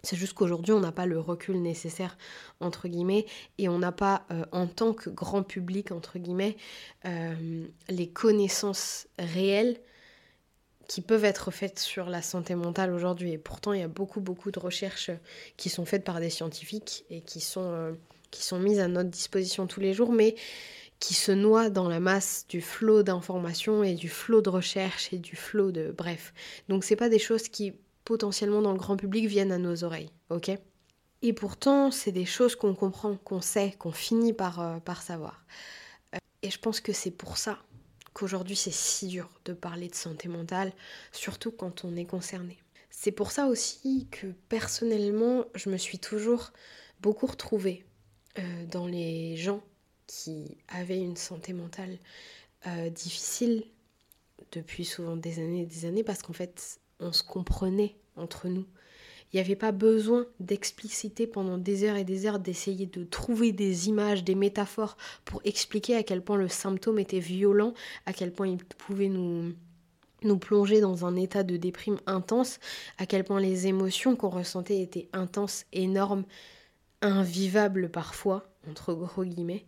C'est 0.03 0.17
juste 0.17 0.33
qu'aujourd'hui, 0.33 0.73
on 0.73 0.81
n'a 0.81 0.93
pas 0.93 1.07
le 1.07 1.19
recul 1.19 1.61
nécessaire, 1.61 2.17
entre 2.61 2.89
guillemets, 2.89 3.27
et 3.59 3.69
on 3.69 3.79
n'a 3.79 3.93
pas, 3.93 4.25
euh, 4.31 4.45
en 4.53 4.67
tant 4.67 4.95
que 4.95 5.11
grand 5.11 5.43
public, 5.43 5.93
entre 5.93 6.19
guillemets, 6.19 6.57
euh, 7.05 7.67
les 7.89 8.09
connaissances 8.09 9.09
réelles 9.19 9.79
qui 10.89 11.03
peuvent 11.03 11.25
être 11.25 11.51
faites 11.51 11.79
sur 11.79 12.09
la 12.09 12.23
santé 12.23 12.55
mentale 12.55 12.93
aujourd'hui. 12.93 13.33
Et 13.33 13.39
pourtant, 13.39 13.73
il 13.73 13.81
y 13.81 13.85
a 13.85 13.89
beaucoup, 13.89 14.21
beaucoup 14.21 14.51
de 14.51 14.59
recherches 14.59 15.11
qui 15.57 15.69
sont 15.69 15.85
faites 15.85 16.03
par 16.03 16.19
des 16.19 16.31
scientifiques 16.31 17.05
et 17.11 17.21
qui 17.21 17.41
sont, 17.41 17.71
euh, 17.71 17.93
qui 18.31 18.43
sont 18.43 18.59
mises 18.59 18.81
à 18.81 18.89
notre 18.89 19.11
disposition 19.11 19.67
tous 19.67 19.81
les 19.81 19.93
jours, 19.93 20.13
mais 20.13 20.35
qui 21.01 21.15
se 21.15 21.33
noie 21.33 21.71
dans 21.71 21.89
la 21.89 21.99
masse 21.99 22.47
du 22.49 22.61
flot 22.61 23.03
d'informations 23.03 23.83
et 23.83 23.95
du 23.95 24.09
flot 24.09 24.43
de 24.43 24.51
recherche 24.51 25.13
et 25.13 25.19
du 25.19 25.35
flot 25.35 25.73
de 25.73 25.93
bref. 25.97 26.33
Donc 26.69 26.85
c'est 26.85 26.97
pas 26.97 27.09
des 27.09 27.19
choses 27.19 27.49
qui 27.49 27.73
potentiellement 28.05 28.63
dans 28.63 28.73
le 28.73 28.79
grand 28.79 28.97
public 28.97 29.27
viennent 29.27 29.53
à 29.53 29.59
nos 29.59 29.83
oreilles, 29.83 30.11
ok? 30.29 30.51
Et 31.23 31.33
pourtant, 31.33 31.91
c'est 31.91 32.13
des 32.13 32.25
choses 32.25 32.55
qu'on 32.55 32.75
comprend, 32.75 33.17
qu'on 33.17 33.41
sait, 33.41 33.75
qu'on 33.79 33.93
finit 33.93 34.33
par, 34.33 34.61
euh, 34.61 34.79
par 34.79 35.03
savoir. 35.03 35.45
Euh, 36.15 36.19
et 36.43 36.51
je 36.51 36.59
pense 36.59 36.81
que 36.81 36.93
c'est 36.93 37.11
pour 37.11 37.37
ça 37.37 37.59
qu'aujourd'hui 38.13 38.57
c'est 38.57 38.73
si 38.73 39.09
dur 39.09 39.29
de 39.45 39.53
parler 39.53 39.89
de 39.89 39.95
santé 39.95 40.29
mentale, 40.29 40.73
surtout 41.13 41.51
quand 41.51 41.85
on 41.85 41.97
est 41.97 42.07
concerné. 42.07 42.59
C'est 42.91 43.13
pour 43.13 43.31
ça 43.31 43.47
aussi 43.47 44.09
que 44.11 44.27
personnellement, 44.49 45.45
je 45.55 45.71
me 45.71 45.77
suis 45.77 45.99
toujours 45.99 46.53
beaucoup 47.01 47.27
retrouvée 47.27 47.85
euh, 48.39 48.67
dans 48.67 48.87
les 48.87 49.37
gens 49.37 49.63
qui 50.11 50.57
avaient 50.67 51.01
une 51.01 51.17
santé 51.17 51.53
mentale 51.53 51.97
euh, 52.67 52.91
difficile 52.91 53.63
depuis 54.51 54.85
souvent 54.85 55.17
des 55.17 55.39
années 55.39 55.63
et 55.63 55.67
des 55.67 55.85
années 55.85 56.03
parce 56.03 56.23
qu'en 56.23 56.33
fait, 56.33 56.81
on 56.99 57.13
se 57.13 57.23
comprenait 57.23 57.95
entre 58.17 58.49
nous. 58.49 58.67
Il 59.33 59.37
n'y 59.37 59.41
avait 59.41 59.55
pas 59.55 59.71
besoin 59.71 60.27
d'expliciter 60.41 61.29
pendant 61.29 61.59
des 61.59 61.85
heures 61.85 61.95
et 61.95 62.03
des 62.03 62.27
heures, 62.27 62.41
d'essayer 62.41 62.87
de 62.87 63.05
trouver 63.05 63.53
des 63.53 63.89
images, 63.89 64.25
des 64.25 64.35
métaphores 64.35 64.97
pour 65.25 65.41
expliquer 65.45 65.95
à 65.95 66.03
quel 66.03 66.23
point 66.23 66.37
le 66.37 66.49
symptôme 66.49 66.99
était 66.99 67.21
violent, 67.21 67.73
à 68.07 68.13
quel 68.13 68.33
point 68.33 68.49
il 68.49 68.59
pouvait 68.59 69.09
nous, 69.09 69.55
nous 70.25 70.39
plonger 70.39 70.81
dans 70.81 71.07
un 71.07 71.15
état 71.15 71.45
de 71.45 71.57
déprime 71.57 72.01
intense, 72.07 72.59
à 72.99 73.07
quel 73.07 73.23
point 73.23 73.39
les 73.39 73.69
émotions 73.69 74.17
qu'on 74.17 74.31
ressentait 74.31 74.81
étaient 74.81 75.09
intenses, 75.13 75.67
énormes, 75.73 76.25
invivables 77.01 77.89
parfois, 77.89 78.51
entre 78.71 78.95
gros 78.95 79.25
guillemets. 79.25 79.65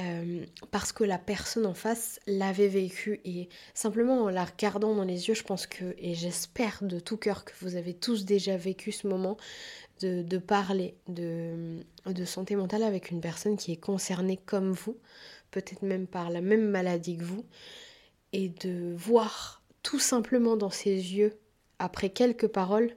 Euh, 0.00 0.46
parce 0.70 0.90
que 0.90 1.04
la 1.04 1.18
personne 1.18 1.66
en 1.66 1.74
face 1.74 2.18
l'avait 2.26 2.68
vécu 2.68 3.20
et 3.26 3.50
simplement 3.74 4.22
en 4.22 4.30
la 4.30 4.44
regardant 4.44 4.94
dans 4.94 5.04
les 5.04 5.28
yeux, 5.28 5.34
je 5.34 5.42
pense 5.42 5.66
que, 5.66 5.94
et 5.98 6.14
j'espère 6.14 6.78
de 6.82 6.98
tout 6.98 7.18
cœur 7.18 7.44
que 7.44 7.52
vous 7.60 7.76
avez 7.76 7.92
tous 7.92 8.24
déjà 8.24 8.56
vécu 8.56 8.90
ce 8.90 9.06
moment 9.06 9.36
de, 10.00 10.22
de 10.22 10.38
parler 10.38 10.96
de, 11.08 11.80
de, 12.06 12.24
santé 12.24 12.56
mentale 12.56 12.82
avec 12.82 13.10
une 13.10 13.20
personne 13.20 13.58
qui 13.58 13.72
est 13.72 13.76
concernée 13.76 14.38
comme 14.38 14.72
vous, 14.72 14.96
peut-être 15.50 15.82
même 15.82 16.06
par 16.06 16.30
la 16.30 16.40
même 16.40 16.70
maladie 16.70 17.18
que 17.18 17.24
vous, 17.24 17.44
et 18.32 18.48
de 18.48 18.94
voir 18.96 19.62
tout 19.82 20.00
simplement 20.00 20.56
dans 20.56 20.70
ses 20.70 20.94
yeux, 20.94 21.38
après 21.78 22.08
quelques 22.08 22.48
paroles, 22.48 22.96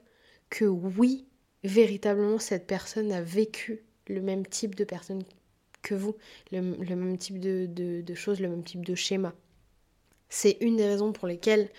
que 0.50 0.65
oui, 0.65 1.27
véritablement 1.63 2.39
cette 2.39 2.67
personne 2.67 3.12
a 3.12 3.22
vécu 3.22 3.85
le 4.07 4.21
même 4.21 4.45
type 4.45 4.75
de 4.75 4.83
personne 4.83 5.24
que 5.81 5.95
vous, 5.95 6.15
le, 6.51 6.62
même 6.62 7.17
type 7.17 7.39
de, 7.39 8.15
choses, 8.15 8.39
le 8.39 8.50
même 8.50 8.63
type 8.63 8.85
de 8.85 8.95
schéma. 8.95 9.33
C'est 10.29 10.57
une 10.62 10.77
des 10.77 10.88
raisons 10.88 11.13
pour 11.13 11.27
lesquelles 11.27 11.69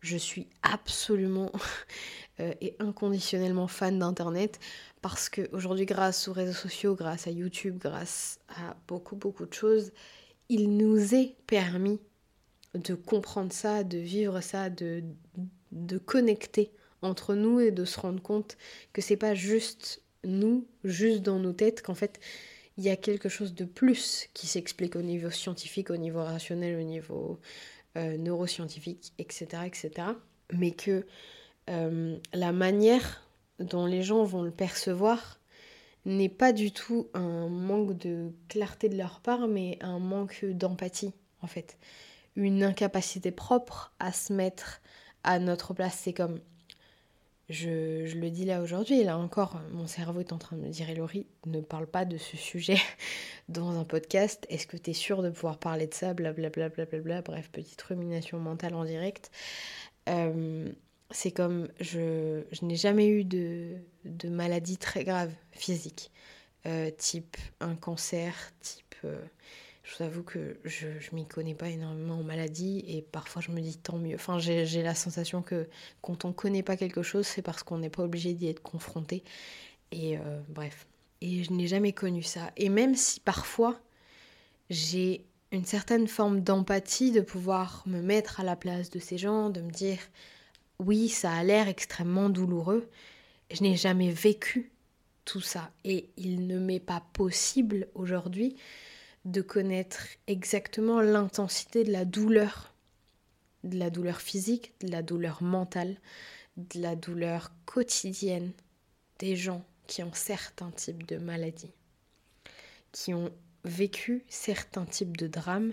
je 0.00 0.16
suis 0.16 0.48
absolument 0.62 1.50
euh, 2.40 2.54
et 2.60 2.76
inconditionnellement 2.78 3.68
fan 3.68 3.98
d'Internet 3.98 4.58
parce 5.00 5.28
qu'aujourd'hui, 5.28 5.86
grâce 5.86 6.28
aux 6.28 6.32
réseaux 6.32 6.52
sociaux, 6.52 6.94
grâce 6.94 7.26
à 7.26 7.30
YouTube, 7.30 7.78
grâce 7.78 8.38
à 8.48 8.76
beaucoup, 8.86 9.16
beaucoup 9.16 9.46
de 9.46 9.52
choses, 9.52 9.92
il 10.48 10.76
nous 10.76 11.14
est 11.14 11.36
permis 11.46 12.00
de 12.74 12.94
comprendre 12.94 13.52
ça, 13.52 13.84
de 13.84 13.98
vivre 13.98 14.40
ça, 14.40 14.70
de, 14.70 15.02
de 15.72 15.98
connecter 15.98 16.72
entre 17.02 17.34
nous 17.34 17.58
et 17.60 17.72
de 17.72 17.84
se 17.84 17.98
rendre 17.98 18.22
compte 18.22 18.56
que 18.92 19.02
c'est 19.02 19.16
pas 19.16 19.34
juste 19.34 20.02
nous, 20.24 20.66
juste 20.84 21.22
dans 21.22 21.38
nos 21.38 21.52
têtes, 21.52 21.82
qu'en 21.82 21.94
fait, 21.94 22.20
il 22.76 22.84
y 22.84 22.90
a 22.90 22.96
quelque 22.96 23.28
chose 23.28 23.54
de 23.54 23.64
plus 23.64 24.28
qui 24.34 24.46
s'explique 24.46 24.96
au 24.96 25.02
niveau 25.02 25.30
scientifique, 25.30 25.90
au 25.90 25.96
niveau 25.96 26.22
rationnel, 26.22 26.78
au 26.78 26.82
niveau 26.82 27.38
euh, 27.96 28.16
neuroscientifique, 28.16 29.12
etc., 29.18 29.62
etc. 29.66 29.90
Mais 30.52 30.70
que 30.70 31.06
euh, 31.70 32.16
la 32.32 32.52
manière 32.52 33.26
dont 33.58 33.86
les 33.86 34.02
gens 34.02 34.24
vont 34.24 34.42
le 34.42 34.50
percevoir 34.50 35.38
n'est 36.04 36.28
pas 36.28 36.52
du 36.52 36.72
tout 36.72 37.08
un 37.14 37.48
manque 37.48 37.96
de 37.98 38.32
clarté 38.48 38.88
de 38.88 38.96
leur 38.96 39.20
part, 39.20 39.46
mais 39.46 39.78
un 39.80 39.98
manque 39.98 40.44
d'empathie, 40.44 41.12
en 41.42 41.46
fait. 41.46 41.78
Une 42.34 42.64
incapacité 42.64 43.30
propre 43.30 43.92
à 43.98 44.12
se 44.12 44.32
mettre 44.32 44.80
à 45.22 45.38
notre 45.38 45.74
place. 45.74 46.00
C'est 46.02 46.14
comme 46.14 46.40
je, 47.52 48.16
le 48.16 48.30
dis 48.30 48.44
là 48.44 48.62
aujourd'hui, 48.62 49.04
là 49.04 49.18
encore, 49.18 49.60
mon 49.72 49.86
cerveau 49.86 50.20
est 50.20 50.32
en 50.32 50.38
train 50.38 50.56
de 50.56 50.62
me 50.62 50.70
dire 50.70 50.88
Elori, 50.88 51.26
ne 51.46 51.60
parle 51.60 51.86
pas 51.86 52.04
de 52.04 52.16
ce 52.16 52.36
sujet 52.36 52.78
dans 53.48 53.78
un 53.78 53.84
podcast. 53.84 54.46
Est-ce 54.48 54.66
que 54.66 54.76
tu 54.76 54.90
es 54.90 54.94
sûr 54.94 55.22
de 55.22 55.30
pouvoir 55.30 55.58
parler 55.58 55.86
de 55.86 55.94
ça 55.94 56.14
Blablabla, 56.14 56.70
bla, 56.70 57.22
bref, 57.22 57.50
petite 57.50 57.82
rumination 57.82 58.38
mentale 58.38 58.74
en 58.74 58.84
direct. 58.84 59.30
Euh, 60.08 60.72
c'est 61.10 61.30
comme 61.30 61.68
je, 61.78 62.42
n'ai 62.62 62.76
jamais 62.76 63.08
eu 63.08 63.24
de, 63.24 63.76
de 64.06 64.28
maladie 64.30 64.78
très 64.78 65.04
grave 65.04 65.32
physique, 65.50 66.10
euh, 66.66 66.90
type 66.90 67.36
un 67.60 67.76
cancer, 67.76 68.34
type. 68.60 68.96
Euh, 69.04 69.20
je 69.92 69.98
vous 69.98 70.04
avoue 70.04 70.22
que 70.22 70.56
je, 70.64 70.86
je 71.00 71.14
m'y 71.14 71.26
connais 71.26 71.54
pas 71.54 71.68
énormément 71.68 72.14
en 72.14 72.22
maladie 72.22 72.82
et 72.88 73.02
parfois 73.02 73.42
je 73.42 73.50
me 73.50 73.60
dis 73.60 73.76
tant 73.76 73.98
mieux. 73.98 74.14
Enfin, 74.14 74.38
j'ai 74.38 74.82
la 74.82 74.94
sensation 74.94 75.42
que 75.42 75.68
quand 76.00 76.24
on 76.24 76.32
connaît 76.32 76.62
pas 76.62 76.76
quelque 76.76 77.02
chose, 77.02 77.26
c'est 77.26 77.42
parce 77.42 77.62
qu'on 77.62 77.78
n'est 77.78 77.90
pas 77.90 78.02
obligé 78.02 78.32
d'y 78.32 78.48
être 78.48 78.62
confronté. 78.62 79.22
Et 79.90 80.16
euh, 80.16 80.40
bref. 80.48 80.86
Et 81.20 81.44
je 81.44 81.52
n'ai 81.52 81.66
jamais 81.66 81.92
connu 81.92 82.22
ça. 82.22 82.52
Et 82.56 82.68
même 82.68 82.94
si 82.94 83.20
parfois 83.20 83.80
j'ai 84.70 85.26
une 85.50 85.66
certaine 85.66 86.08
forme 86.08 86.40
d'empathie 86.40 87.10
de 87.10 87.20
pouvoir 87.20 87.82
me 87.86 88.00
mettre 88.00 88.40
à 88.40 88.44
la 88.44 88.56
place 88.56 88.88
de 88.88 88.98
ces 88.98 89.18
gens, 89.18 89.50
de 89.50 89.60
me 89.60 89.70
dire 89.70 89.98
oui, 90.78 91.08
ça 91.08 91.32
a 91.32 91.44
l'air 91.44 91.68
extrêmement 91.68 92.30
douloureux, 92.30 92.88
je 93.50 93.62
n'ai 93.62 93.76
jamais 93.76 94.10
vécu 94.10 94.72
tout 95.26 95.42
ça. 95.42 95.70
Et 95.84 96.08
il 96.16 96.46
ne 96.46 96.58
m'est 96.58 96.80
pas 96.80 97.02
possible 97.12 97.88
aujourd'hui 97.94 98.56
de 99.24 99.40
connaître 99.40 100.06
exactement 100.26 101.00
l'intensité 101.00 101.84
de 101.84 101.92
la 101.92 102.04
douleur, 102.04 102.74
de 103.64 103.78
la 103.78 103.90
douleur 103.90 104.20
physique, 104.20 104.74
de 104.80 104.88
la 104.88 105.02
douleur 105.02 105.42
mentale, 105.42 105.96
de 106.56 106.80
la 106.80 106.96
douleur 106.96 107.52
quotidienne 107.64 108.52
des 109.18 109.36
gens 109.36 109.64
qui 109.86 110.02
ont 110.02 110.12
certains 110.12 110.70
types 110.70 111.06
de 111.06 111.18
maladies, 111.18 111.72
qui 112.90 113.14
ont 113.14 113.30
vécu 113.64 114.24
certains 114.28 114.86
types 114.86 115.16
de 115.16 115.28
drames, 115.28 115.72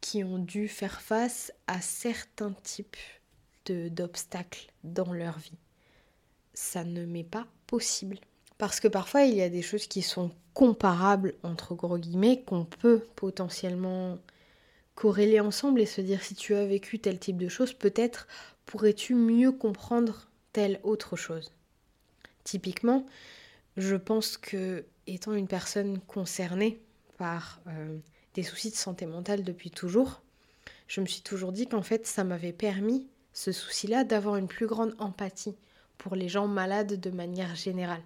qui 0.00 0.24
ont 0.24 0.38
dû 0.38 0.68
faire 0.68 1.00
face 1.00 1.52
à 1.66 1.80
certains 1.80 2.52
types 2.62 2.96
d'obstacles 3.66 4.68
dans 4.84 5.12
leur 5.12 5.38
vie. 5.38 5.58
Ça 6.54 6.84
ne 6.84 7.04
m'est 7.04 7.24
pas 7.24 7.46
possible. 7.66 8.18
Parce 8.58 8.80
que 8.80 8.88
parfois, 8.88 9.22
il 9.22 9.34
y 9.34 9.42
a 9.42 9.48
des 9.48 9.62
choses 9.62 9.86
qui 9.86 10.02
sont 10.02 10.30
comparables, 10.54 11.34
entre 11.42 11.74
gros 11.74 11.98
guillemets, 11.98 12.42
qu'on 12.42 12.64
peut 12.64 13.00
potentiellement 13.14 14.18
corréler 14.94 15.40
ensemble 15.40 15.80
et 15.80 15.86
se 15.86 16.00
dire 16.00 16.22
si 16.22 16.34
tu 16.34 16.54
as 16.54 16.64
vécu 16.64 16.98
tel 16.98 17.18
type 17.18 17.36
de 17.36 17.48
choses, 17.48 17.74
peut-être 17.74 18.26
pourrais-tu 18.64 19.14
mieux 19.14 19.52
comprendre 19.52 20.28
telle 20.52 20.80
autre 20.82 21.16
chose. 21.16 21.52
Typiquement, 22.44 23.04
je 23.76 23.94
pense 23.94 24.38
que 24.38 24.86
étant 25.06 25.34
une 25.34 25.48
personne 25.48 25.98
concernée 26.00 26.80
par 27.18 27.60
euh, 27.66 27.98
des 28.34 28.42
soucis 28.42 28.70
de 28.70 28.76
santé 28.76 29.04
mentale 29.04 29.44
depuis 29.44 29.70
toujours, 29.70 30.22
je 30.88 31.02
me 31.02 31.06
suis 31.06 31.22
toujours 31.22 31.52
dit 31.52 31.66
qu'en 31.66 31.82
fait 31.82 32.06
ça 32.06 32.24
m'avait 32.24 32.52
permis, 32.52 33.06
ce 33.34 33.52
souci-là, 33.52 34.04
d'avoir 34.04 34.36
une 34.36 34.48
plus 34.48 34.66
grande 34.66 34.94
empathie 34.98 35.56
pour 35.98 36.16
les 36.16 36.28
gens 36.28 36.48
malades 36.48 36.98
de 36.98 37.10
manière 37.10 37.54
générale 37.54 38.02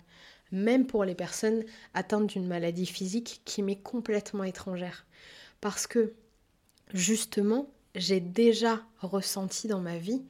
même 0.52 0.86
pour 0.86 1.04
les 1.04 1.14
personnes 1.14 1.64
atteintes 1.94 2.26
d'une 2.26 2.46
maladie 2.46 2.86
physique 2.86 3.42
qui 3.44 3.62
m'est 3.62 3.80
complètement 3.80 4.44
étrangère. 4.44 5.06
Parce 5.60 5.86
que 5.86 6.14
justement, 6.92 7.70
j'ai 7.94 8.20
déjà 8.20 8.82
ressenti 9.00 9.68
dans 9.68 9.80
ma 9.80 9.98
vie 9.98 10.22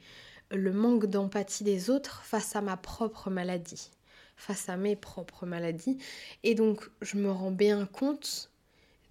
le 0.51 0.73
manque 0.73 1.05
d'empathie 1.05 1.63
des 1.63 1.89
autres 1.89 2.23
face 2.23 2.55
à 2.55 2.61
ma 2.61 2.77
propre 2.77 3.29
maladie, 3.29 3.89
face 4.35 4.69
à 4.69 4.77
mes 4.77 4.95
propres 4.95 5.45
maladies. 5.45 5.97
Et 6.43 6.55
donc, 6.55 6.89
je 7.01 7.17
me 7.17 7.31
rends 7.31 7.51
bien 7.51 7.85
compte 7.85 8.51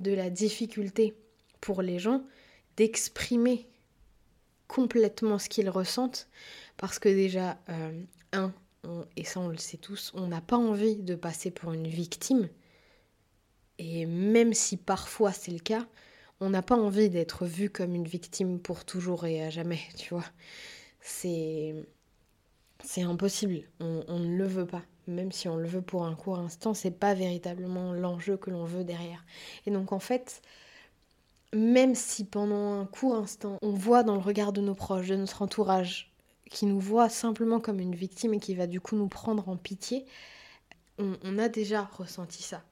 de 0.01 0.13
la 0.13 0.31
difficulté 0.31 1.15
pour 1.61 1.83
les 1.83 1.99
gens 1.99 2.25
d'exprimer 2.77 3.67
complètement 4.69 5.39
ce 5.39 5.49
qu'ils 5.49 5.69
ressentent, 5.69 6.29
parce 6.77 6.99
que 6.99 7.09
déjà, 7.09 7.59
euh, 7.69 8.03
un, 8.33 8.53
et 9.17 9.25
ça 9.25 9.41
on 9.41 9.49
le 9.49 9.57
sait 9.59 9.77
tous, 9.77 10.13
on 10.15 10.27
n'a 10.29 10.41
pas 10.41 10.57
envie 10.57 10.97
de 10.97 11.15
passer 11.15 11.51
pour 11.51 11.73
une 11.73 11.89
victime. 11.89 12.49
Et 13.79 14.07
même 14.07 14.55
si 14.55 14.77
parfois 14.77 15.33
c'est 15.33 15.53
le 15.53 15.59
cas, 15.59 15.87
on 16.41 16.51
n'a 16.51 16.63
pas 16.63 16.77
envie 16.77 17.11
d'être 17.11 17.47
vu 17.47 17.71
comme 17.71 17.95
une 17.95 18.07
victime 18.07 18.59
pour 18.61 18.85
toujours 18.85 19.27
et 19.27 19.43
à 19.45 19.51
jamais, 19.51 19.81
tu 19.97 20.15
vois. 20.15 20.25
C'est. 21.01 21.75
C'est 22.83 23.03
impossible, 23.03 23.65
on, 23.81 24.05
on, 24.09 24.21
ne 24.21 24.37
le 24.39 24.47
veut 24.47 24.67
pas. 24.67 24.83
Même 25.07 25.33
si 25.33 25.49
on 25.49 25.57
le 25.57 25.69
veut 25.69 25.83
pour 25.83 26.07
un 26.07 26.15
court 26.15 26.39
instant, 26.39 26.73
c'est 26.73 26.91
pas 26.91 27.13
véritablement 27.13 27.93
l'enjeu 27.93 28.39
que 28.39 28.49
l'on 28.49 28.65
veut 28.65 28.85
derrière. 28.85 29.23
Et 29.67 29.71
donc 29.71 29.93
en 29.93 29.99
fait, 29.99 30.41
même 31.53 31.95
si 31.95 32.25
pendant 32.25 32.81
un 32.81 32.87
court 32.87 33.17
instant, 33.17 33.59
on 33.61 33.73
voit 33.73 34.03
dans 34.03 34.15
le 34.15 34.21
regard 34.21 34.53
de 34.53 34.61
nos 34.61 34.75
proches, 34.75 35.09
de 35.09 35.17
notre 35.17 35.43
entourage, 35.43 36.10
qui 36.51 36.67
nous 36.67 36.81
voit 36.81 37.09
simplement 37.09 37.61
comme 37.61 37.81
une 37.81 37.95
victime 37.95 38.35
et 38.35 38.41
qui 38.41 38.55
va 38.55 38.67
du 38.67 38.81
coup 38.81 38.97
nous 38.97 39.09
prendre 39.09 39.49
en 39.49 39.57
pitié, 39.57 40.05
on, 40.99 41.39
a 41.39 41.49
déjà 41.49 41.85
ressenti 41.85 42.43
ça. 42.43 42.63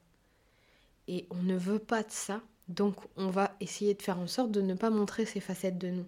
Et 1.07 1.27
on 1.31 1.43
ne 1.43 1.57
veut 1.57 1.79
pas 1.79 2.03
de 2.03 2.11
ça, 2.11 2.43
donc 2.69 2.97
on 3.17 3.31
va 3.31 3.57
essayer 3.61 3.95
de 3.95 4.03
faire 4.03 4.19
en 4.19 4.27
sorte 4.27 4.51
de 4.51 4.61
ne 4.61 4.75
pas 4.75 4.91
montrer 4.91 5.25
ces 5.25 5.41
facettes 5.41 5.79
de 5.79 5.89
nous. 5.89 6.05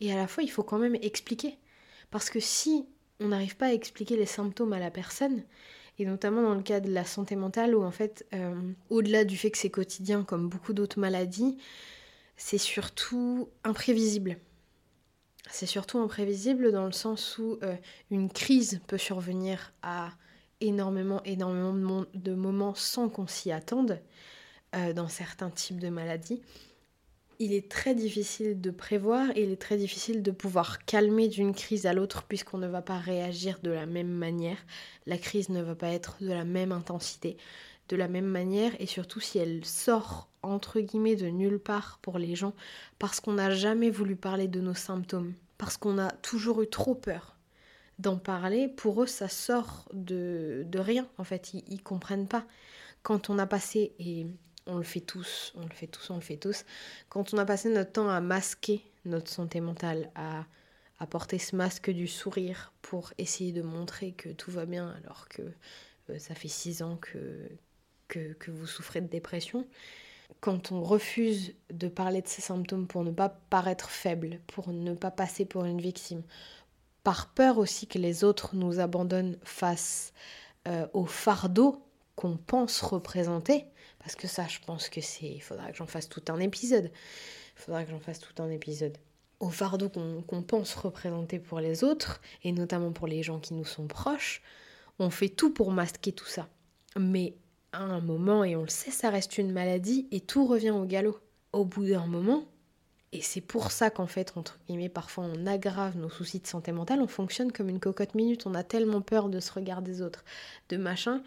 Et 0.00 0.12
à 0.12 0.16
la 0.16 0.26
fois, 0.26 0.42
il 0.42 0.50
faut 0.50 0.64
quand 0.64 0.78
même 0.78 0.96
expliquer. 0.96 1.56
Parce 2.10 2.28
que 2.28 2.40
si 2.40 2.84
on 3.20 3.28
n'arrive 3.28 3.56
pas 3.56 3.66
à 3.66 3.72
expliquer 3.72 4.16
les 4.16 4.26
symptômes 4.26 4.74
à 4.74 4.78
la 4.78 4.90
personne, 4.90 5.42
et 5.98 6.04
notamment 6.04 6.42
dans 6.42 6.54
le 6.54 6.62
cas 6.62 6.80
de 6.80 6.90
la 6.90 7.04
santé 7.04 7.36
mentale 7.36 7.74
où 7.74 7.82
en 7.82 7.90
fait, 7.90 8.26
euh, 8.34 8.72
au-delà 8.90 9.24
du 9.24 9.38
fait 9.38 9.50
que 9.50 9.58
c'est 9.58 9.70
quotidien 9.70 10.24
comme 10.24 10.48
beaucoup 10.48 10.74
d'autres 10.74 10.98
maladies, 10.98 11.56
c'est 12.36 12.58
surtout 12.58 13.48
imprévisible. 13.64 14.36
C'est 15.50 15.66
surtout 15.66 15.98
imprévisible 15.98 16.72
dans 16.72 16.86
le 16.86 16.92
sens 16.92 17.38
où 17.38 17.58
euh, 17.62 17.76
une 18.10 18.30
crise 18.30 18.80
peut 18.86 18.98
survenir 18.98 19.72
à 19.82 20.10
énormément, 20.60 21.22
énormément 21.24 22.06
de, 22.14 22.34
moments 22.34 22.74
sans 22.74 23.08
qu'on 23.08 23.26
s'y 23.26 23.50
attende 23.50 24.00
euh, 24.74 24.92
dans 24.92 25.08
certains 25.08 25.50
types 25.50 25.80
de 25.80 25.88
maladies 25.88 26.40
il 27.42 27.52
est 27.52 27.68
très 27.68 27.96
difficile 27.96 28.60
de 28.60 28.70
prévoir 28.70 29.26
il 29.36 29.50
est 29.50 29.60
très 29.60 29.76
difficile 29.76 30.22
de 30.22 30.30
pouvoir 30.30 30.84
calmer 30.84 31.26
d'une 31.26 31.54
crise 31.54 31.86
à 31.86 31.92
l'autre 31.92 32.22
puisqu'on 32.22 32.58
ne 32.58 32.68
va 32.68 32.82
pas 32.82 32.98
réagir 32.98 33.58
de 33.64 33.70
la 33.70 33.84
même 33.84 34.12
manière. 34.12 34.58
La 35.06 35.18
crise 35.18 35.48
ne 35.48 35.60
va 35.60 35.74
pas 35.74 35.88
être 35.88 36.16
de 36.20 36.28
la 36.28 36.44
même 36.44 36.70
intensité, 36.70 37.36
de 37.88 37.96
la 37.96 38.06
même 38.06 38.26
manière 38.26 38.72
et 38.80 38.86
surtout 38.86 39.18
si 39.18 39.38
elle 39.38 39.64
sort 39.64 40.28
entre 40.42 40.80
guillemets 40.80 41.16
de 41.16 41.26
nulle 41.26 41.58
part 41.58 41.98
pour 42.02 42.18
les 42.18 42.34
gens 42.34 42.54
parce 42.98 43.20
qu'on 43.20 43.34
n'a 43.34 43.50
jamais 43.50 43.90
voulu 43.90 44.16
parler 44.16 44.48
de 44.48 44.60
nos 44.60 44.74
symptômes, 44.74 45.34
parce 45.58 45.76
qu'on 45.76 45.98
a 45.98 46.10
toujours 46.10 46.62
eu 46.62 46.68
trop 46.68 46.94
peur 46.94 47.36
d'en 47.98 48.16
parler, 48.16 48.68
pour 48.68 49.02
eux 49.02 49.06
ça 49.06 49.28
sort 49.28 49.88
de, 49.92 50.64
de 50.66 50.78
rien 50.78 51.06
en 51.18 51.24
fait, 51.24 51.54
ils, 51.54 51.64
ils 51.68 51.82
comprennent 51.82 52.28
pas. 52.28 52.44
Quand 53.02 53.30
on 53.30 53.38
a 53.38 53.46
passé, 53.46 53.92
et 53.98 54.26
on 54.66 54.76
le 54.76 54.84
fait 54.84 55.00
tous, 55.00 55.52
on 55.56 55.62
le 55.62 55.72
fait 55.72 55.86
tous, 55.86 56.10
on 56.10 56.16
le 56.16 56.20
fait 56.20 56.36
tous. 56.36 56.64
Quand 57.08 57.34
on 57.34 57.38
a 57.38 57.44
passé 57.44 57.68
notre 57.68 57.92
temps 57.92 58.08
à 58.08 58.20
masquer 58.20 58.84
notre 59.04 59.30
santé 59.30 59.60
mentale, 59.60 60.10
à, 60.14 60.44
porter 61.10 61.40
ce 61.40 61.56
masque 61.56 61.90
du 61.90 62.06
sourire 62.06 62.72
pour 62.80 63.12
essayer 63.18 63.50
de 63.50 63.60
montrer 63.60 64.12
que 64.12 64.28
tout 64.28 64.52
va 64.52 64.66
bien 64.66 64.94
alors 65.02 65.28
que 65.28 65.42
euh, 66.10 66.18
ça 66.20 66.36
fait 66.36 66.46
six 66.46 66.80
ans 66.80 66.96
que, 66.96 67.48
que, 68.06 68.34
que, 68.34 68.52
vous 68.52 68.68
souffrez 68.68 69.00
de 69.00 69.08
dépression, 69.08 69.66
quand 70.40 70.72
on 70.72 70.82
refuse 70.82 71.54
de 71.70 71.88
parler 71.88 72.22
de 72.22 72.28
ces 72.28 72.42
symptômes 72.42 72.86
pour 72.86 73.04
ne 73.04 73.10
pas 73.10 73.28
paraître 73.28 73.90
faible, 73.90 74.40
pour 74.46 74.72
ne 74.72 74.94
pas 74.94 75.10
passer 75.10 75.44
pour 75.44 75.64
une 75.64 75.80
victime, 75.80 76.22
par 77.04 77.28
peur 77.28 77.58
aussi 77.58 77.86
que 77.86 77.98
les 77.98 78.24
autres 78.24 78.54
nous 78.54 78.80
abandonnent 78.80 79.38
face 79.42 80.12
euh, 80.68 80.86
au 80.92 81.06
fardeau 81.06 81.84
qu'on 82.14 82.36
pense 82.36 82.80
représenter, 82.82 83.66
parce 83.98 84.14
que 84.16 84.28
ça, 84.28 84.46
je 84.46 84.58
pense 84.64 84.88
que 84.88 85.00
c'est. 85.00 85.26
Il 85.26 85.42
faudra 85.42 85.70
que 85.70 85.76
j'en 85.76 85.86
fasse 85.86 86.08
tout 86.08 86.22
un 86.28 86.38
épisode. 86.38 86.90
Il 87.56 87.62
faudra 87.62 87.84
que 87.84 87.90
j'en 87.90 88.00
fasse 88.00 88.20
tout 88.20 88.42
un 88.42 88.50
épisode. 88.50 88.96
Au 89.40 89.50
fardeau 89.50 89.88
qu'on 89.88 90.42
pense 90.42 90.74
représenter 90.74 91.38
pour 91.38 91.58
les 91.58 91.82
autres, 91.82 92.20
et 92.44 92.52
notamment 92.52 92.92
pour 92.92 93.08
les 93.08 93.22
gens 93.22 93.40
qui 93.40 93.54
nous 93.54 93.64
sont 93.64 93.86
proches, 93.86 94.42
on 94.98 95.10
fait 95.10 95.28
tout 95.28 95.52
pour 95.52 95.72
masquer 95.72 96.12
tout 96.12 96.26
ça. 96.26 96.48
Mais 96.96 97.34
à 97.72 97.82
un 97.82 98.00
moment, 98.00 98.44
et 98.44 98.56
on 98.56 98.62
le 98.62 98.68
sait, 98.68 98.90
ça 98.90 99.10
reste 99.10 99.38
une 99.38 99.52
maladie, 99.52 100.08
et 100.10 100.20
tout 100.20 100.46
revient 100.46 100.70
au 100.70 100.84
galop. 100.84 101.18
Au 101.52 101.64
bout 101.64 101.84
d'un 101.86 102.06
moment, 102.06 102.44
et 103.12 103.20
c'est 103.20 103.42
pour 103.42 103.72
ça 103.72 103.90
qu'en 103.90 104.06
fait, 104.06 104.32
entre 104.36 104.58
guillemets, 104.66 104.88
parfois 104.88 105.24
on 105.24 105.46
aggrave 105.46 105.98
nos 105.98 106.08
soucis 106.08 106.40
de 106.40 106.46
santé 106.46 106.72
mentale, 106.72 107.02
on 107.02 107.06
fonctionne 107.06 107.52
comme 107.52 107.68
une 107.68 107.80
cocotte 107.80 108.14
minute, 108.14 108.46
on 108.46 108.54
a 108.54 108.64
tellement 108.64 109.02
peur 109.02 109.28
de 109.28 109.38
ce 109.38 109.52
regard 109.52 109.82
des 109.82 110.00
autres, 110.00 110.24
de 110.70 110.78
machin, 110.78 111.22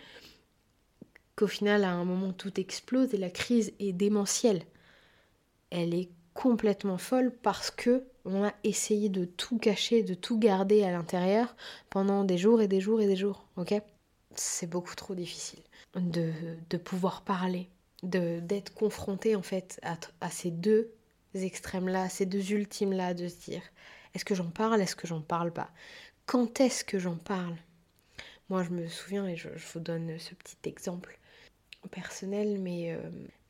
qu'au 1.36 1.48
final, 1.48 1.84
à 1.84 1.92
un 1.92 2.04
moment, 2.04 2.34
tout 2.34 2.60
explose 2.60 3.14
et 3.14 3.18
la 3.18 3.30
crise 3.30 3.74
est 3.80 3.94
démentielle. 3.94 4.64
Elle 5.70 5.94
est 5.94 6.10
complètement 6.34 6.98
folle 6.98 7.32
parce 7.44 7.70
que 7.70 8.04
on 8.26 8.44
a 8.44 8.54
essayé 8.64 9.10
de 9.10 9.26
tout 9.26 9.60
cacher, 9.60 10.02
de 10.02 10.16
tout 10.16 10.40
garder 10.40 10.84
à 10.84 10.92
l'intérieur 10.92 11.56
pendant 11.92 12.24
des 12.24 12.40
jours 12.40 12.62
et 12.62 12.68
des 12.68 12.82
jours 12.82 13.00
et 13.02 13.08
des 13.08 13.16
jours, 13.16 13.46
ok? 13.58 13.76
C'est 14.36 14.68
beaucoup 14.68 14.96
trop 14.96 15.16
difficile 15.16 15.64
de, 15.96 16.32
de 16.70 16.78
pouvoir 16.78 17.24
parler, 17.24 17.70
d'être 18.04 18.74
confronté 18.74 19.36
en 19.36 19.42
fait 19.42 19.80
à, 19.84 19.98
à 20.22 20.30
ces 20.30 20.52
deux 20.52 20.92
extrêmes-là, 21.34 22.10
ces 22.10 22.26
deux 22.26 22.52
ultimes-là, 22.52 23.14
de 23.14 23.28
se 23.28 23.36
dire 23.50 23.62
est-ce 24.14 24.26
que 24.26 24.36
j'en 24.36 24.50
parle, 24.50 24.82
est-ce 24.82 24.96
que 24.96 25.08
j'en 25.08 25.22
parle 25.22 25.52
pas? 25.52 25.70
Quand 26.26 26.62
est-ce 26.62 26.84
que 26.84 27.00
j'en 27.00 27.18
parle? 27.18 27.56
Moi, 28.50 28.64
je 28.64 28.70
me 28.70 28.88
souviens, 28.88 29.28
et 29.28 29.36
je, 29.36 29.50
vous 29.74 29.80
donne 29.80 30.18
ce 30.20 30.34
petit 30.36 30.58
exemple 30.66 31.20
personnel, 31.92 32.60
mais 32.60 32.94
euh, 32.94 33.00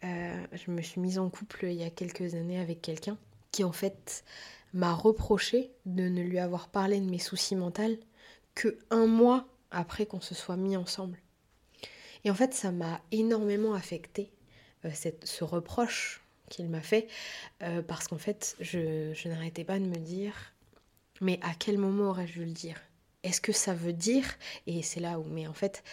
euh, 0.04 0.46
je 0.54 0.72
me 0.72 0.82
suis 0.82 1.00
mise 1.00 1.20
en 1.20 1.30
couple 1.30 1.66
il 1.66 1.76
y 1.76 1.84
a 1.84 1.90
quelques 1.90 2.36
années 2.36 2.60
avec 2.60 2.82
quelqu'un 2.82 3.18
qui 3.52 3.64
en 3.64 3.72
fait 3.72 4.26
m'a 4.74 4.94
reproché 4.94 5.72
de 5.86 6.10
ne 6.10 6.22
lui 6.22 6.40
avoir 6.40 6.68
parlé 6.68 7.00
de 7.00 7.10
mes 7.10 7.20
soucis 7.20 7.56
mentaux 7.56 7.98
que 8.56 8.78
un 8.90 9.06
mois 9.06 9.48
après 9.76 10.06
qu'on 10.06 10.22
se 10.22 10.34
soit 10.36 10.58
mis 10.58 10.78
ensemble. 10.78 11.20
Et 12.24 12.32
en 12.32 12.36
fait, 12.36 12.54
ça 12.54 12.72
m'a 12.72 13.02
énormément 13.12 13.74
affecté 13.76 14.32
euh, 14.86 14.90
cette, 14.94 15.28
ce 15.28 15.44
reproche 15.44 16.22
qu'il 16.50 16.70
m'a 16.70 16.82
fait, 16.82 17.08
parce 17.88 18.08
qu'en 18.08 18.20
fait, 18.20 18.56
je, 18.60 19.12
je 19.16 19.30
n'arrêtais 19.30 19.64
pas 19.64 19.80
de 19.80 19.86
me 19.86 19.96
dire, 19.96 20.54
mais 21.20 21.40
à 21.42 21.56
quel 21.58 21.80
moment 21.80 22.12
aurais-je 22.12 22.34
dû 22.34 22.46
le 22.46 22.52
dire? 22.52 22.80
Est-ce 23.24 23.42
que 23.42 23.52
ça 23.52 23.74
veut 23.74 23.94
dire? 23.94 24.26
Et 24.68 24.84
c'est 24.84 25.00
là 25.00 25.20
où, 25.20 25.24
mais 25.24 25.48
en 25.48 25.54
fait, 25.54 25.84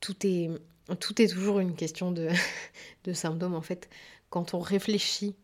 tout 0.00 0.26
est 0.26 1.28
toujours 1.32 1.60
une 1.60 1.76
question 1.76 2.10
de 3.04 3.12
symptômes. 3.12 3.54
En 3.54 3.62
fait, 3.62 3.88
quand 4.30 4.52
on 4.52 4.58
réfléchit 4.58 5.36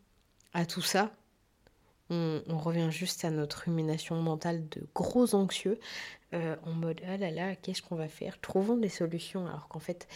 à 0.52 0.66
tout 0.66 0.82
ça, 0.82 1.14
on, 2.10 2.58
revient 2.58 2.90
juste 2.90 3.24
à 3.24 3.30
notre 3.30 3.64
rumination 3.64 4.16
mentale 4.16 4.68
de 4.68 4.86
gros 4.94 5.34
anxieux, 5.34 5.78
euh, 6.34 6.56
en 6.64 6.72
mode 6.72 7.00
ah 7.06 7.16
là 7.16 7.30
là, 7.30 7.56
qu'est-ce 7.56 7.82
qu'on 7.82 7.96
va 7.96 8.08
faire? 8.08 8.40
Trouvons 8.40 8.76
des 8.76 8.88
solutions. 8.88 9.46
Alors 9.46 9.68
qu'en 9.68 9.78
fait, 9.78 10.06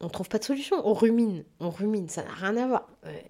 on 0.00 0.08
trouve 0.08 0.28
pas 0.28 0.38
de 0.38 0.44
solution, 0.44 0.76
on 0.86 0.94
rumine, 0.94 1.44
on 1.60 1.70
rumine, 1.70 2.08
ça 2.08 2.24
n'a 2.24 2.32
rien 2.32 2.56
à 2.56 2.66
voir. 2.66 2.88
Euh, 3.06 3.20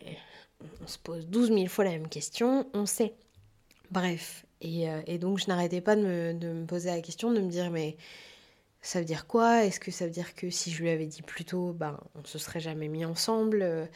on 0.82 0.86
se 0.86 0.98
pose 0.98 1.26
12 1.26 1.48
000 1.48 1.66
fois 1.66 1.84
la 1.84 1.90
même 1.90 2.08
question, 2.08 2.66
on 2.72 2.86
sait. 2.86 3.14
Bref, 3.90 4.46
et, 4.60 4.88
euh, 4.88 5.02
et 5.06 5.18
donc 5.18 5.38
je 5.38 5.48
n'arrêtais 5.48 5.80
pas 5.80 5.96
de 5.96 6.02
me, 6.02 6.32
de 6.32 6.48
me 6.48 6.66
poser 6.66 6.90
la 6.90 7.00
question, 7.02 7.32
de 7.32 7.40
me 7.40 7.50
dire 7.50 7.70
mais 7.70 7.96
ça 8.80 8.98
veut 8.98 9.04
dire 9.04 9.26
quoi? 9.26 9.64
Est-ce 9.64 9.78
que 9.78 9.90
ça 9.90 10.06
veut 10.06 10.10
dire 10.10 10.34
que 10.34 10.50
si 10.50 10.70
je 10.70 10.82
lui 10.82 10.90
avais 10.90 11.06
dit 11.06 11.22
plus 11.22 11.44
tôt, 11.44 11.72
ben, 11.72 12.00
on 12.14 12.24
se 12.24 12.38
serait 12.38 12.60
jamais 12.60 12.88
mis 12.88 13.04
ensemble? 13.04 13.88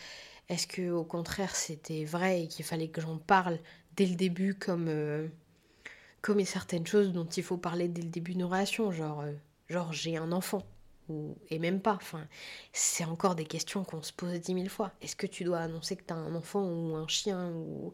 Est-ce 0.49 0.67
que 0.67 0.91
au 0.91 1.05
contraire 1.05 1.57
c'était 1.57 2.05
vrai 2.05 2.43
et 2.45 2.49
qu'il 2.49 2.65
fallait 2.65 2.89
que 2.89 3.01
j'en 3.01 3.19
parle 3.19 3.59
dès 3.97 4.07
le 4.07 4.15
début 4.15 4.55
comme 4.55 4.87
euh, 4.89 5.27
comme 6.23 6.45
certaines 6.45 6.87
choses 6.87 7.13
dont 7.13 7.27
il 7.27 7.43
faut 7.43 7.57
parler 7.57 7.89
dès 7.89 8.03
le 8.03 8.09
début 8.09 8.33
d'une 8.33 8.45
relation, 8.45 8.91
genre 8.93 9.21
euh, 9.23 9.33
genre 9.69 9.93
j'ai 9.93 10.17
un 10.17 10.33
enfant 10.33 10.63
et 11.51 11.59
même 11.59 11.81
pas. 11.81 11.99
C'est 12.73 13.05
encore 13.05 13.35
des 13.35 13.45
questions 13.45 13.85
qu'on 13.85 14.03
se 14.03 14.13
pose 14.13 14.41
dix 14.41 14.55
mille 14.55 14.71
fois. 14.71 14.93
Est-ce 15.01 15.17
que 15.17 15.27
tu 15.27 15.45
dois 15.45 15.59
annoncer 15.59 15.97
que 15.97 16.03
tu 16.05 16.13
as 16.13 16.17
un 16.17 16.35
enfant 16.35 16.63
ou 16.63 16.97
un 16.97 17.07
chien 17.07 17.51
ou, 17.51 17.93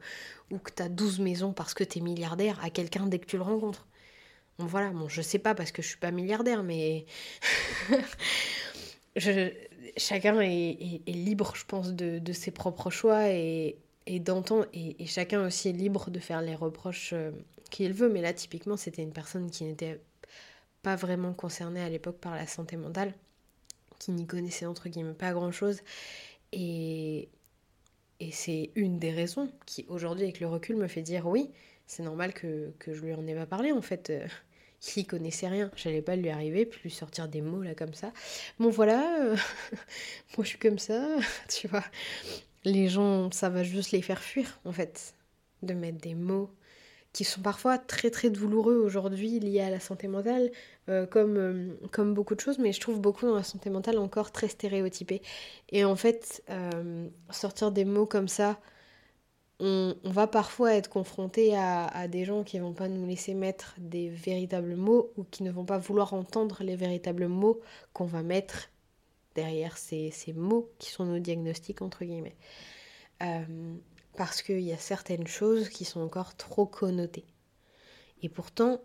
ou 0.50 0.58
que 0.58 0.70
tu 0.70 0.82
as 0.82 0.88
12 0.88 1.20
maisons 1.20 1.52
parce 1.52 1.74
que 1.74 1.84
tu 1.84 1.98
es 1.98 2.00
milliardaire 2.00 2.58
à 2.64 2.70
quelqu'un 2.70 3.06
dès 3.06 3.18
que 3.18 3.26
tu 3.26 3.36
le 3.36 3.42
rencontres? 3.42 3.86
Voilà, 4.58 4.90
bon, 4.90 5.08
je 5.08 5.22
sais 5.22 5.38
pas 5.38 5.54
parce 5.54 5.72
que 5.72 5.82
je 5.82 5.88
suis 5.88 5.98
pas 5.98 6.10
milliardaire, 6.10 6.62
mais 6.62 7.06
chacun 9.96 10.40
est, 10.40 11.02
libre, 11.06 11.52
je 11.56 11.64
pense, 11.64 11.92
de, 11.92 12.32
ses 12.32 12.50
propres 12.50 12.90
choix 12.90 13.28
et, 13.28 13.76
d'entendre, 14.06 14.66
et, 14.72 15.06
chacun 15.06 15.46
aussi 15.46 15.68
est 15.68 15.72
libre 15.72 16.10
de 16.10 16.18
faire 16.18 16.42
les 16.42 16.54
reproches 16.54 17.12
euh, 17.12 17.30
qu'il 17.70 17.92
veut. 17.92 18.08
Mais 18.08 18.20
là, 18.20 18.32
typiquement, 18.32 18.76
c'était 18.76 19.02
une 19.02 19.12
personne 19.12 19.50
qui 19.50 19.64
n'était 19.64 20.00
pas 20.82 20.96
vraiment 20.96 21.32
concernée 21.32 21.82
à 21.82 21.88
l'époque 21.88 22.18
par 22.18 22.34
la 22.34 22.46
santé 22.46 22.76
mentale, 22.76 23.14
qui 23.98 24.10
n'y 24.12 24.26
connaissait 24.26 24.66
entre 24.66 24.88
guillemets 24.88 25.14
pas 25.14 25.32
grand-chose. 25.32 25.80
Et, 26.52 27.28
c'est 28.30 28.70
une 28.76 29.00
des 29.00 29.10
raisons 29.10 29.50
qui, 29.66 29.84
aujourd'hui, 29.88 30.22
avec 30.22 30.38
le 30.38 30.46
recul, 30.46 30.76
me 30.76 30.86
fait 30.86 31.02
dire 31.02 31.26
oui, 31.26 31.50
c'est 31.88 32.04
normal 32.04 32.32
que, 32.32 32.72
que, 32.78 32.94
je 32.94 33.02
lui 33.02 33.12
en 33.14 33.26
ai 33.26 33.34
pas 33.34 33.46
parlé 33.46 33.72
en 33.72 33.82
fait. 33.82 34.12
Il 34.96 35.06
connaissait 35.06 35.48
rien. 35.48 35.70
J'allais 35.76 36.02
pas 36.02 36.16
lui 36.16 36.30
arriver, 36.30 36.66
puis 36.66 36.80
lui 36.84 36.90
sortir 36.90 37.28
des 37.28 37.40
mots 37.40 37.62
là 37.62 37.74
comme 37.74 37.94
ça. 37.94 38.12
Bon 38.58 38.68
voilà, 38.70 39.20
euh, 39.22 39.36
moi 40.36 40.44
je 40.44 40.48
suis 40.48 40.58
comme 40.58 40.78
ça, 40.78 41.16
tu 41.48 41.68
vois. 41.68 41.84
Les 42.64 42.88
gens, 42.88 43.30
ça 43.32 43.48
va 43.48 43.62
juste 43.62 43.92
les 43.92 44.02
faire 44.02 44.22
fuir 44.22 44.60
en 44.64 44.72
fait, 44.72 45.14
de 45.62 45.74
mettre 45.74 45.98
des 45.98 46.14
mots 46.14 46.50
qui 47.12 47.24
sont 47.24 47.42
parfois 47.42 47.76
très 47.76 48.10
très 48.10 48.30
douloureux 48.30 48.76
aujourd'hui 48.76 49.38
liés 49.38 49.60
à 49.60 49.70
la 49.70 49.80
santé 49.80 50.08
mentale, 50.08 50.50
euh, 50.88 51.06
comme, 51.06 51.36
euh, 51.36 51.74
comme 51.90 52.14
beaucoup 52.14 52.34
de 52.34 52.40
choses, 52.40 52.58
mais 52.58 52.72
je 52.72 52.80
trouve 52.80 53.00
beaucoup 53.00 53.26
dans 53.26 53.34
la 53.34 53.42
santé 53.42 53.68
mentale 53.70 53.98
encore 53.98 54.32
très 54.32 54.48
stéréotypé. 54.48 55.20
Et 55.70 55.84
en 55.84 55.96
fait, 55.96 56.42
sortir 57.30 57.70
des 57.70 57.84
mots 57.84 58.06
comme 58.06 58.28
ça, 58.28 58.58
on, 59.62 59.94
va 60.04 60.26
parfois 60.26 60.74
être 60.74 60.90
confronté 60.90 61.56
à, 61.56 62.08
des 62.08 62.24
gens 62.24 62.42
qui 62.42 62.58
ne 62.58 62.64
vont 62.64 62.72
pas 62.74 62.88
nous 62.88 63.06
laisser 63.06 63.32
mettre 63.32 63.74
des 63.78 64.08
véritables 64.08 64.74
mots 64.74 65.12
ou 65.16 65.24
qui 65.24 65.44
ne 65.44 65.50
vont 65.50 65.64
pas 65.64 65.78
vouloir 65.78 66.14
entendre 66.14 66.62
les 66.64 66.76
véritables 66.76 67.28
mots 67.28 67.60
qu'on 67.92 68.04
va 68.04 68.22
mettre 68.22 68.70
derrière 69.34 69.78
ces, 69.78 70.10
ces, 70.10 70.32
mots 70.32 70.68
qui 70.78 70.90
sont 70.90 71.06
nos 71.06 71.18
diagnostics, 71.18 71.80
entre 71.80 72.04
guillemets 72.04 72.36
parce 74.16 74.42
qu'il 74.42 74.60
y 74.60 74.72
a 74.72 74.78
certaines 74.78 75.26
choses 75.26 75.68
qui 75.68 75.84
sont 75.84 76.00
encore 76.00 76.36
trop 76.36 76.66
connotées. 76.66 77.24
Et 78.22 78.28
pourtant, 78.28 78.80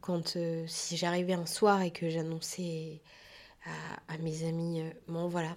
quand 0.00 0.36
euh, 0.36 0.64
si 0.66 0.96
j'arrivais 0.96 1.34
un 1.34 1.46
soir 1.46 1.82
et 1.82 1.90
que 1.90 2.08
j'annonçais 2.08 3.00
à, 4.08 4.18
mes 4.18 4.44
amis, 4.44 4.80
euh, 4.80 4.90
bon 5.08 5.28
voilà, 5.28 5.56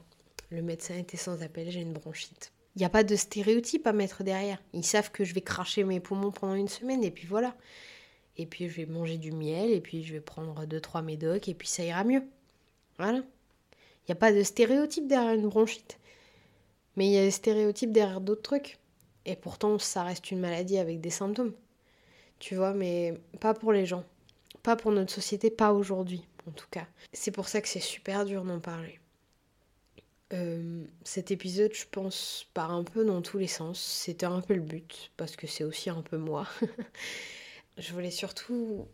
le 0.49 0.61
médecin 0.61 0.95
était 0.95 1.17
sans 1.17 1.41
appel, 1.41 1.69
j'ai 1.71 1.81
une 1.81 1.93
bronchite. 1.93 2.51
Il 2.75 2.79
n'y 2.79 2.85
a 2.85 2.89
pas 2.89 3.03
de 3.03 3.15
stéréotype 3.15 3.87
à 3.87 3.93
mettre 3.93 4.23
derrière. 4.23 4.61
Ils 4.73 4.83
savent 4.83 5.11
que 5.11 5.23
je 5.23 5.33
vais 5.33 5.41
cracher 5.41 5.83
mes 5.83 5.99
poumons 5.99 6.31
pendant 6.31 6.55
une 6.55 6.67
semaine 6.67 7.03
et 7.03 7.11
puis 7.11 7.25
voilà. 7.25 7.55
Et 8.37 8.45
puis 8.45 8.67
je 8.67 8.75
vais 8.75 8.85
manger 8.85 9.17
du 9.17 9.31
miel 9.31 9.71
et 9.71 9.79
puis 9.79 10.03
je 10.03 10.13
vais 10.13 10.19
prendre 10.19 10.65
deux 10.65 10.81
trois 10.81 11.01
médocs 11.01 11.47
et 11.47 11.53
puis 11.53 11.69
ça 11.69 11.83
ira 11.83 12.03
mieux. 12.03 12.23
Voilà. 12.97 13.19
Il 13.19 14.09
n'y 14.09 14.11
a 14.11 14.15
pas 14.15 14.33
de 14.33 14.43
stéréotype 14.43 15.07
derrière 15.07 15.33
une 15.33 15.47
bronchite. 15.47 15.99
Mais 16.95 17.07
il 17.07 17.11
y 17.13 17.17
a 17.17 17.23
des 17.23 17.31
stéréotypes 17.31 17.91
derrière 17.91 18.21
d'autres 18.21 18.41
trucs. 18.41 18.77
Et 19.25 19.35
pourtant, 19.35 19.79
ça 19.79 20.03
reste 20.03 20.29
une 20.31 20.39
maladie 20.39 20.77
avec 20.77 21.01
des 21.01 21.09
symptômes. 21.09 21.53
Tu 22.39 22.55
vois, 22.55 22.73
mais 22.73 23.13
pas 23.39 23.53
pour 23.53 23.71
les 23.71 23.85
gens. 23.85 24.03
Pas 24.63 24.75
pour 24.75 24.91
notre 24.91 25.13
société, 25.13 25.49
pas 25.49 25.73
aujourd'hui, 25.73 26.27
en 26.47 26.51
tout 26.51 26.67
cas. 26.69 26.87
C'est 27.13 27.31
pour 27.31 27.47
ça 27.47 27.61
que 27.61 27.67
c'est 27.67 27.79
super 27.79 28.25
dur 28.25 28.43
d'en 28.43 28.59
parler. 28.59 28.99
Euh, 30.33 30.83
cet 31.03 31.31
épisode, 31.31 31.73
je 31.73 31.85
pense, 31.89 32.47
part 32.53 32.71
un 32.71 32.83
peu 32.83 33.05
dans 33.05 33.21
tous 33.21 33.37
les 33.37 33.47
sens. 33.47 33.79
C'était 33.79 34.25
un 34.25 34.41
peu 34.41 34.53
le 34.53 34.61
but, 34.61 35.11
parce 35.17 35.35
que 35.35 35.47
c'est 35.47 35.63
aussi 35.63 35.89
un 35.89 36.01
peu 36.01 36.17
moi. 36.17 36.47
je 37.77 37.93
voulais 37.93 38.11
surtout 38.11 38.87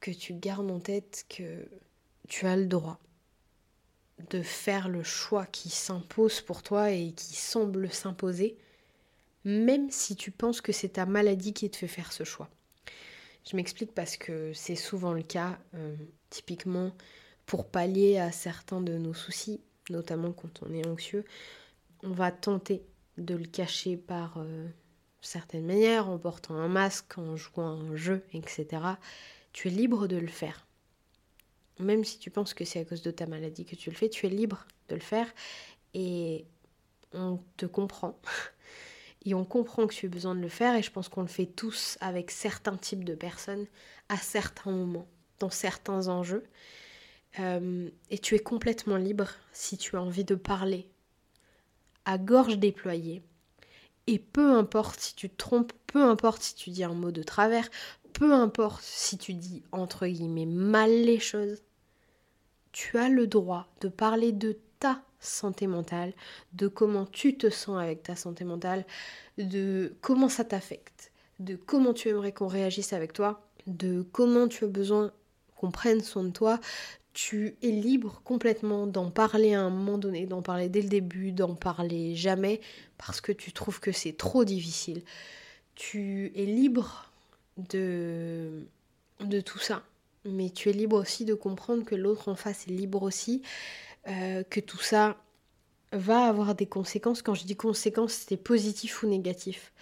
que 0.00 0.10
tu 0.10 0.34
gardes 0.34 0.70
en 0.70 0.80
tête 0.80 1.26
que 1.28 1.68
tu 2.28 2.46
as 2.46 2.56
le 2.56 2.66
droit 2.66 2.98
de 4.30 4.42
faire 4.42 4.88
le 4.88 5.04
choix 5.04 5.46
qui 5.46 5.70
s'impose 5.70 6.40
pour 6.40 6.62
toi 6.62 6.90
et 6.90 7.12
qui 7.12 7.36
semble 7.36 7.92
s'imposer 7.92 8.56
même 9.44 9.90
si 9.90 10.14
tu 10.14 10.30
penses 10.30 10.60
que 10.60 10.72
c'est 10.72 10.90
ta 10.90 11.06
maladie 11.06 11.54
qui 11.54 11.70
te 11.70 11.76
fait 11.76 11.88
faire 11.88 12.12
ce 12.12 12.24
choix. 12.24 12.50
Je 13.50 13.56
m'explique 13.56 13.94
parce 13.94 14.16
que 14.16 14.52
c'est 14.52 14.76
souvent 14.76 15.12
le 15.12 15.22
cas, 15.22 15.58
euh, 15.74 15.96
typiquement 16.28 16.92
pour 17.46 17.66
pallier 17.66 18.18
à 18.18 18.30
certains 18.30 18.82
de 18.82 18.98
nos 18.98 19.14
soucis, 19.14 19.60
notamment 19.90 20.32
quand 20.32 20.62
on 20.62 20.72
est 20.72 20.86
anxieux, 20.86 21.24
on 22.02 22.10
va 22.10 22.30
tenter 22.30 22.82
de 23.16 23.34
le 23.34 23.46
cacher 23.46 23.96
par 23.96 24.38
euh, 24.38 24.68
certaines 25.20 25.66
manières, 25.66 26.08
en 26.08 26.18
portant 26.18 26.54
un 26.54 26.68
masque, 26.68 27.18
en 27.18 27.36
jouant 27.36 27.68
un 27.68 27.96
jeu, 27.96 28.24
etc. 28.32 28.66
Tu 29.52 29.68
es 29.68 29.70
libre 29.70 30.06
de 30.06 30.16
le 30.16 30.28
faire. 30.28 30.66
Même 31.78 32.04
si 32.04 32.18
tu 32.18 32.30
penses 32.30 32.54
que 32.54 32.64
c'est 32.64 32.80
à 32.80 32.84
cause 32.84 33.02
de 33.02 33.10
ta 33.10 33.26
maladie 33.26 33.64
que 33.64 33.76
tu 33.76 33.90
le 33.90 33.96
fais, 33.96 34.08
tu 34.08 34.26
es 34.26 34.28
libre 34.30 34.66
de 34.88 34.94
le 34.94 35.00
faire 35.00 35.32
et 35.94 36.44
on 37.12 37.40
te 37.56 37.66
comprend. 37.66 38.18
et 39.24 39.34
on 39.34 39.44
comprend 39.44 39.86
que 39.86 39.94
tu 39.94 40.06
as 40.06 40.08
besoin 40.08 40.34
de 40.34 40.40
le 40.40 40.48
faire 40.48 40.74
et 40.74 40.82
je 40.82 40.90
pense 40.90 41.08
qu'on 41.08 41.22
le 41.22 41.28
fait 41.28 41.46
tous 41.46 41.98
avec 42.00 42.30
certains 42.30 42.76
types 42.76 43.04
de 43.04 43.14
personnes 43.14 43.66
à 44.08 44.16
certains 44.16 44.72
moments, 44.72 45.08
dans 45.38 45.50
certains 45.50 46.08
enjeux. 46.08 46.44
Euh, 47.38 47.88
et 48.10 48.18
tu 48.18 48.34
es 48.34 48.38
complètement 48.38 48.96
libre 48.96 49.28
si 49.52 49.76
tu 49.76 49.96
as 49.96 50.02
envie 50.02 50.24
de 50.24 50.34
parler 50.34 50.88
à 52.04 52.18
gorge 52.18 52.58
déployée. 52.58 53.22
Et 54.06 54.18
peu 54.18 54.52
importe 54.52 55.00
si 55.00 55.14
tu 55.14 55.28
te 55.28 55.36
trompes, 55.36 55.72
peu 55.86 56.02
importe 56.02 56.42
si 56.42 56.54
tu 56.54 56.70
dis 56.70 56.84
un 56.84 56.94
mot 56.94 57.10
de 57.10 57.22
travers, 57.22 57.68
peu 58.14 58.32
importe 58.32 58.82
si 58.82 59.18
tu 59.18 59.34
dis 59.34 59.62
entre 59.72 60.06
guillemets 60.06 60.46
mal 60.46 60.90
les 60.90 61.18
choses, 61.18 61.62
tu 62.72 62.96
as 62.96 63.08
le 63.08 63.26
droit 63.26 63.68
de 63.80 63.88
parler 63.88 64.32
de 64.32 64.58
ta 64.78 65.02
santé 65.20 65.66
mentale, 65.66 66.14
de 66.52 66.68
comment 66.68 67.06
tu 67.06 67.36
te 67.36 67.50
sens 67.50 67.78
avec 67.78 68.02
ta 68.02 68.16
santé 68.16 68.44
mentale, 68.44 68.86
de 69.36 69.94
comment 70.00 70.28
ça 70.28 70.44
t'affecte, 70.44 71.12
de 71.40 71.56
comment 71.56 71.92
tu 71.92 72.08
aimerais 72.08 72.32
qu'on 72.32 72.46
réagisse 72.46 72.92
avec 72.92 73.12
toi, 73.12 73.46
de 73.66 74.02
comment 74.12 74.48
tu 74.48 74.64
as 74.64 74.68
besoin 74.68 75.12
qu'on 75.56 75.70
prenne 75.70 76.00
soin 76.00 76.24
de 76.24 76.30
toi. 76.30 76.60
Tu 77.20 77.56
es 77.62 77.72
libre 77.72 78.20
complètement 78.22 78.86
d'en 78.86 79.10
parler 79.10 79.52
à 79.52 79.62
un 79.62 79.70
moment 79.70 79.98
donné, 79.98 80.24
d'en 80.24 80.40
parler 80.40 80.68
dès 80.68 80.82
le 80.82 80.88
début, 80.88 81.32
d'en 81.32 81.56
parler 81.56 82.14
jamais, 82.14 82.60
parce 82.96 83.20
que 83.20 83.32
tu 83.32 83.50
trouves 83.50 83.80
que 83.80 83.90
c'est 83.90 84.16
trop 84.16 84.44
difficile. 84.44 85.02
Tu 85.74 86.30
es 86.36 86.44
libre 86.44 87.10
de, 87.56 88.68
de 89.18 89.40
tout 89.40 89.58
ça, 89.58 89.82
mais 90.24 90.50
tu 90.50 90.70
es 90.70 90.72
libre 90.72 90.94
aussi 90.94 91.24
de 91.24 91.34
comprendre 91.34 91.84
que 91.84 91.96
l'autre 91.96 92.28
en 92.28 92.36
face 92.36 92.68
est 92.68 92.70
libre 92.70 93.02
aussi 93.02 93.42
euh, 94.06 94.44
que 94.44 94.60
tout 94.60 94.78
ça 94.78 95.16
va 95.90 96.20
avoir 96.28 96.54
des 96.54 96.66
conséquences. 96.66 97.22
Quand 97.22 97.34
je 97.34 97.46
dis 97.46 97.56
conséquences, 97.56 98.26
c'est 98.28 98.36
positif 98.36 99.02
ou 99.02 99.08
négatif. 99.08 99.72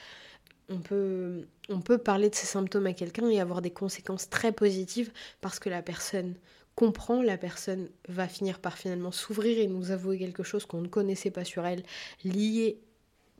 On 0.70 0.78
peut, 0.78 1.46
on 1.68 1.82
peut 1.82 1.98
parler 1.98 2.30
de 2.30 2.34
ces 2.34 2.46
symptômes 2.46 2.86
à 2.86 2.94
quelqu'un 2.94 3.28
et 3.28 3.40
avoir 3.40 3.60
des 3.60 3.72
conséquences 3.72 4.30
très 4.30 4.52
positives 4.52 5.12
parce 5.42 5.58
que 5.58 5.68
la 5.68 5.82
personne 5.82 6.34
comprend, 6.76 7.22
la 7.22 7.36
personne 7.36 7.88
va 8.08 8.28
finir 8.28 8.60
par 8.60 8.78
finalement 8.78 9.10
s'ouvrir 9.10 9.58
et 9.58 9.66
nous 9.66 9.90
avouer 9.90 10.18
quelque 10.18 10.44
chose 10.44 10.64
qu'on 10.64 10.82
ne 10.82 10.88
connaissait 10.88 11.32
pas 11.32 11.44
sur 11.44 11.66
elle, 11.66 11.82
lié 12.22 12.78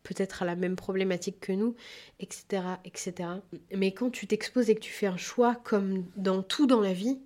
peut-être 0.03 0.42
à 0.42 0.46
la 0.46 0.57
même 0.57 0.77
problématique 0.77 1.38
que 1.40 1.53
nous, 1.53 1.77
etc. 2.18 2.62
etc. 2.85 3.29
Mais 3.75 3.92
quand 3.92 4.11
tu 4.11 4.27
t'exposes 4.27 4.70
et 4.70 4.75
que 4.75 4.81
tu 4.81 4.92
fais 4.92 5.07
un 5.07 5.16
choix, 5.16 5.55
comme 5.55 6.05
dans 6.16 6.42
tout 6.42 6.66
dans 6.66 6.81
la 6.81 6.92
vie, 6.92 7.18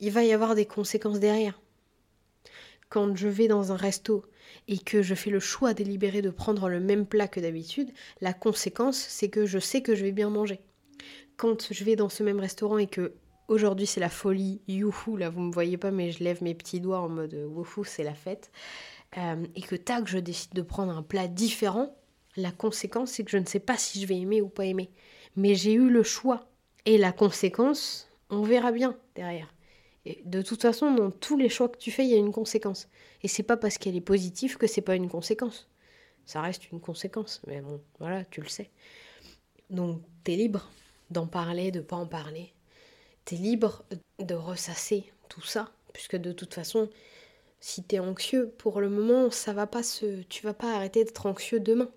il 0.00 0.10
va 0.10 0.24
y 0.24 0.32
avoir 0.32 0.56
des 0.56 0.66
conséquences 0.66 1.20
derrière 1.20 1.60
quand 2.94 3.16
je 3.16 3.26
vais 3.26 3.48
dans 3.48 3.72
un 3.72 3.76
resto 3.76 4.24
et 4.68 4.78
que 4.78 5.02
je 5.02 5.16
fais 5.16 5.30
le 5.30 5.40
choix 5.40 5.74
délibéré 5.74 6.22
de 6.22 6.30
prendre 6.30 6.68
le 6.68 6.78
même 6.78 7.06
plat 7.06 7.26
que 7.26 7.40
d'habitude, 7.40 7.90
la 8.20 8.32
conséquence, 8.32 8.96
c'est 8.96 9.28
que 9.28 9.46
je 9.46 9.58
sais 9.58 9.82
que 9.82 9.96
je 9.96 10.04
vais 10.04 10.12
bien 10.12 10.30
manger. 10.30 10.60
Quand 11.36 11.72
je 11.72 11.82
vais 11.82 11.96
dans 11.96 12.08
ce 12.08 12.22
même 12.22 12.38
restaurant 12.38 12.78
et 12.78 12.86
que 12.86 13.14
aujourd'hui 13.48 13.86
c'est 13.86 14.00
la 14.00 14.08
folie, 14.08 14.60
youhou, 14.68 15.16
là 15.16 15.30
vous 15.30 15.40
me 15.40 15.52
voyez 15.52 15.76
pas, 15.76 15.90
mais 15.90 16.10
je 16.10 16.22
lève 16.22 16.42
mes 16.42 16.54
petits 16.54 16.80
doigts 16.80 17.00
en 17.00 17.08
mode 17.08 17.34
wouhou, 17.34 17.84
c'est 17.84 18.04
la 18.04 18.14
fête, 18.14 18.50
euh, 19.16 19.46
et 19.54 19.62
que 19.62 19.76
tac, 19.76 20.06
je 20.06 20.18
décide 20.18 20.54
de 20.54 20.62
prendre 20.62 20.96
un 20.96 21.02
plat 21.02 21.28
différent, 21.28 21.94
la 22.36 22.50
conséquence, 22.50 23.12
c'est 23.12 23.24
que 23.24 23.30
je 23.30 23.38
ne 23.38 23.46
sais 23.46 23.60
pas 23.60 23.76
si 23.76 24.00
je 24.00 24.06
vais 24.06 24.18
aimer 24.18 24.40
ou 24.40 24.48
pas 24.48 24.64
aimer. 24.64 24.90
Mais 25.36 25.54
j'ai 25.54 25.72
eu 25.72 25.88
le 25.88 26.02
choix. 26.02 26.48
Et 26.84 26.98
la 26.98 27.12
conséquence, 27.12 28.08
on 28.30 28.42
verra 28.42 28.72
bien 28.72 28.96
derrière. 29.14 29.52
Et 30.04 30.20
de 30.24 30.42
toute 30.42 30.60
façon, 30.60 30.92
dans 30.92 31.10
tous 31.10 31.38
les 31.38 31.48
choix 31.48 31.68
que 31.68 31.78
tu 31.78 31.90
fais, 31.90 32.04
il 32.04 32.10
y 32.10 32.14
a 32.14 32.18
une 32.18 32.32
conséquence. 32.32 32.88
Et 33.22 33.28
c'est 33.28 33.42
pas 33.42 33.56
parce 33.56 33.78
qu'elle 33.78 33.96
est 33.96 34.00
positive 34.00 34.58
que 34.58 34.66
c'est 34.66 34.82
pas 34.82 34.96
une 34.96 35.08
conséquence. 35.08 35.68
Ça 36.26 36.42
reste 36.42 36.70
une 36.72 36.80
conséquence, 36.80 37.40
mais 37.46 37.60
bon, 37.60 37.80
voilà, 37.98 38.24
tu 38.24 38.40
le 38.40 38.48
sais. 38.48 38.70
Donc, 39.70 40.02
t'es 40.24 40.36
libre 40.36 40.70
d'en 41.10 41.26
parler, 41.26 41.70
de 41.70 41.80
pas 41.80 41.96
en 41.96 42.06
parler. 42.06 42.53
T'es 43.24 43.36
libre 43.36 43.84
de 44.18 44.34
ressasser 44.34 45.12
tout 45.28 45.42
ça, 45.42 45.72
puisque 45.92 46.16
de 46.16 46.32
toute 46.32 46.54
façon, 46.54 46.90
si 47.60 47.82
t'es 47.82 47.98
anxieux, 47.98 48.52
pour 48.58 48.80
le 48.80 48.90
moment, 48.90 49.30
ça 49.30 49.52
va 49.52 49.66
pas 49.66 49.82
se, 49.82 50.22
tu 50.24 50.44
vas 50.44 50.54
pas 50.54 50.74
arrêter 50.74 51.04
d'être 51.04 51.26
anxieux 51.26 51.60
demain. 51.60 51.90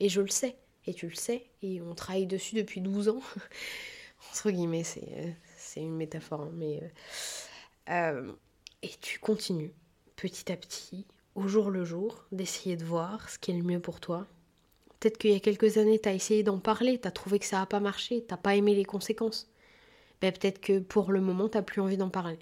Et 0.00 0.08
je 0.08 0.20
le 0.20 0.28
sais, 0.28 0.56
et 0.86 0.94
tu 0.94 1.06
le 1.06 1.14
sais, 1.14 1.46
et 1.62 1.80
on 1.80 1.94
travaille 1.94 2.26
dessus 2.26 2.56
depuis 2.56 2.80
12 2.80 3.08
ans. 3.08 3.20
Entre 4.32 4.50
guillemets, 4.50 4.84
c'est 4.84 5.08
euh, 5.16 5.30
c'est 5.56 5.80
une 5.80 5.96
métaphore, 5.96 6.42
hein, 6.42 6.50
mais... 6.54 6.82
Euh, 6.82 6.88
euh, 7.90 8.32
et 8.82 8.90
tu 9.00 9.18
continues, 9.18 9.72
petit 10.16 10.50
à 10.52 10.56
petit, 10.56 11.06
au 11.34 11.46
jour 11.46 11.70
le 11.70 11.84
jour, 11.84 12.24
d'essayer 12.32 12.76
de 12.76 12.84
voir 12.84 13.28
ce 13.30 13.38
qui 13.38 13.50
est 13.50 13.54
le 13.54 13.62
mieux 13.62 13.80
pour 13.80 14.00
toi. 14.00 14.26
Peut-être 14.98 15.18
qu'il 15.18 15.30
y 15.30 15.36
a 15.36 15.40
quelques 15.40 15.78
années, 15.78 16.00
tu 16.00 16.08
as 16.08 16.14
essayé 16.14 16.42
d'en 16.42 16.58
parler, 16.58 17.00
tu 17.00 17.06
as 17.06 17.12
trouvé 17.12 17.38
que 17.38 17.46
ça 17.46 17.58
n'a 17.58 17.66
pas 17.66 17.80
marché, 17.80 18.24
tu 18.28 18.36
pas 18.36 18.56
aimé 18.56 18.74
les 18.74 18.84
conséquences. 18.84 19.48
Ben, 20.20 20.32
peut-être 20.32 20.60
que 20.60 20.78
pour 20.80 21.12
le 21.12 21.20
moment, 21.20 21.48
tu 21.48 21.62
plus 21.62 21.80
envie 21.80 21.96
d'en 21.96 22.10
parler. 22.10 22.38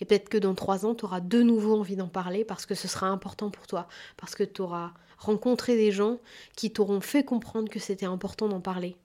Et 0.00 0.04
peut-être 0.04 0.28
que 0.28 0.38
dans 0.38 0.54
trois 0.54 0.84
ans, 0.86 0.94
tu 0.94 1.04
auras 1.04 1.20
de 1.20 1.42
nouveau 1.42 1.78
envie 1.78 1.96
d'en 1.96 2.08
parler 2.08 2.44
parce 2.44 2.66
que 2.66 2.74
ce 2.74 2.88
sera 2.88 3.08
important 3.08 3.50
pour 3.50 3.66
toi, 3.66 3.88
parce 4.16 4.34
que 4.34 4.42
tu 4.42 4.62
auras 4.62 4.92
rencontré 5.18 5.76
des 5.76 5.92
gens 5.92 6.18
qui 6.56 6.72
t'auront 6.72 7.00
fait 7.00 7.24
comprendre 7.24 7.68
que 7.68 7.78
c'était 7.78 8.06
important 8.06 8.48
d'en 8.48 8.60
parler. 8.60 8.96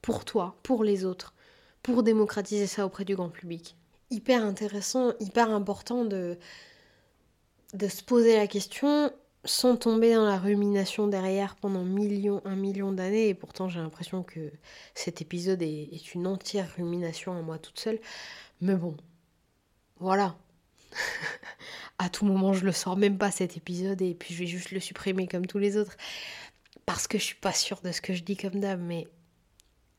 Pour 0.00 0.24
toi, 0.24 0.56
pour 0.62 0.84
les 0.84 1.04
autres, 1.04 1.34
pour 1.82 2.02
démocratiser 2.02 2.66
ça 2.66 2.86
auprès 2.86 3.04
du 3.04 3.16
grand 3.16 3.28
public. 3.28 3.76
Hyper 4.10 4.44
intéressant, 4.44 5.12
hyper 5.20 5.50
important 5.50 6.04
de, 6.04 6.38
de 7.74 7.88
se 7.88 8.02
poser 8.02 8.36
la 8.36 8.46
question 8.46 9.12
sans 9.46 9.76
tomber 9.76 10.14
dans 10.14 10.26
la 10.26 10.38
rumination 10.38 11.06
derrière 11.06 11.56
pendant 11.56 11.84
millions, 11.84 12.42
un 12.44 12.56
million 12.56 12.92
d'années. 12.92 13.28
Et 13.28 13.34
pourtant, 13.34 13.68
j'ai 13.68 13.80
l'impression 13.80 14.22
que 14.22 14.52
cet 14.94 15.22
épisode 15.22 15.62
est, 15.62 16.14
une 16.14 16.26
entière 16.26 16.68
rumination 16.76 17.36
à 17.36 17.40
moi 17.42 17.58
toute 17.58 17.78
seule. 17.78 18.00
Mais 18.60 18.74
bon, 18.74 18.96
voilà. 19.98 20.36
à 21.98 22.08
tout 22.08 22.24
moment, 22.24 22.52
je 22.52 22.64
le 22.64 22.72
sors 22.72 22.96
même 22.96 23.18
pas 23.18 23.30
cet 23.30 23.56
épisode 23.56 24.02
et 24.02 24.14
puis 24.14 24.34
je 24.34 24.40
vais 24.40 24.46
juste 24.46 24.70
le 24.72 24.80
supprimer 24.80 25.26
comme 25.26 25.46
tous 25.46 25.58
les 25.58 25.76
autres. 25.76 25.96
Parce 26.84 27.06
que 27.06 27.18
je 27.18 27.24
suis 27.24 27.34
pas 27.36 27.52
sûre 27.52 27.80
de 27.82 27.92
ce 27.92 28.00
que 28.00 28.14
je 28.14 28.22
dis 28.22 28.36
comme 28.36 28.60
dame, 28.60 28.82
mais 28.82 29.08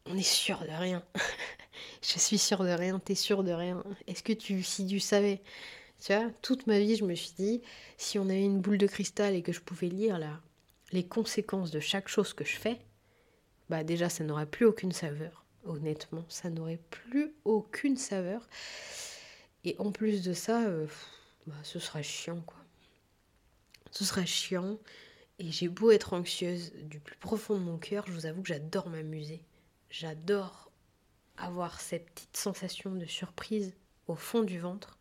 on 0.06 0.16
est 0.18 0.22
sûr 0.22 0.60
de 0.60 0.74
rien. 0.74 1.04
je 2.02 2.20
suis 2.20 2.38
sûre 2.38 2.64
de 2.64 2.70
rien, 2.70 3.00
t'es 3.00 3.16
sûre 3.16 3.44
de 3.44 3.52
rien. 3.52 3.84
Est-ce 4.08 4.24
que 4.24 4.34
tu, 4.34 4.64
si 4.64 4.86
tu 4.86 5.00
savais, 5.00 5.42
tu 6.04 6.14
vois, 6.14 6.30
toute 6.42 6.68
ma 6.68 6.80
vie, 6.80 6.96
je 6.96 7.06
me 7.06 7.16
suis 7.16 7.34
dit, 7.38 7.62
si 7.98 8.20
on 8.20 8.24
avait 8.24 8.44
une 8.44 8.62
boule 8.62 8.78
de 8.78 8.88
cristal 8.88 9.36
et 9.36 9.42
que 9.42 9.52
je 9.52 9.62
pouvais 9.62 9.88
lire 9.88 10.20
là, 10.20 10.42
les 10.92 11.06
conséquences 11.06 11.72
de 11.72 11.80
chaque 11.80 12.08
chose 12.08 12.34
que 12.34 12.46
je 12.46 12.56
fais, 12.56 12.80
bah 13.70 13.84
déjà, 13.84 14.10
ça 14.10 14.24
n'aurait 14.24 14.46
plus 14.46 14.66
aucune 14.66 14.92
saveur. 14.92 15.44
Honnêtement, 15.66 16.26
ça 16.30 16.50
n'aurait 16.50 16.82
plus 16.90 17.34
aucune 17.44 17.98
saveur. 17.98 18.48
Et 19.66 19.76
en 19.80 19.92
plus 19.92 20.24
de 20.24 20.34
ça, 20.34 20.66
euh, 20.68 20.88
bah, 21.46 21.56
ce 21.64 21.80
serait 21.80 22.04
chiant, 22.04 22.42
quoi. 22.42 22.60
Ce 23.92 24.06
serait 24.06 24.26
chiant. 24.26 24.78
Et 25.40 25.52
j'ai 25.52 25.68
beau 25.68 25.92
être 25.92 26.14
anxieuse 26.14 26.72
du 26.84 27.00
plus 27.00 27.18
profond 27.18 27.56
de 27.56 27.64
mon 27.64 27.78
cœur, 27.78 28.06
je 28.08 28.14
vous 28.14 28.26
avoue 28.26 28.42
que 28.42 28.48
j'adore 28.48 28.90
m'amuser. 28.90 29.44
J'adore 29.90 30.72
avoir 31.38 31.80
cette 31.80 32.10
petite 32.12 32.38
sensation 32.38 32.92
de 32.96 33.06
surprise 33.06 33.76
au 34.08 34.16
fond 34.16 34.42
du 34.42 34.60
ventre 34.60 34.97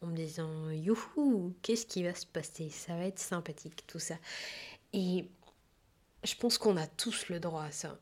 en 0.00 0.06
me 0.06 0.16
disant 0.16 0.70
youhou, 0.70 1.54
qu'est-ce 1.62 1.86
qui 1.86 2.02
va 2.02 2.14
se 2.14 2.26
passer? 2.26 2.70
Ça 2.70 2.94
va 2.96 3.04
être 3.04 3.18
sympathique 3.18 3.86
tout 3.86 3.98
ça. 3.98 4.16
Et 4.92 5.28
je 6.24 6.34
pense 6.34 6.58
qu'on 6.58 6.76
a 6.76 6.86
tous 6.86 7.28
le 7.28 7.40
droit 7.40 7.64
à 7.64 7.70
ça. 7.72 7.98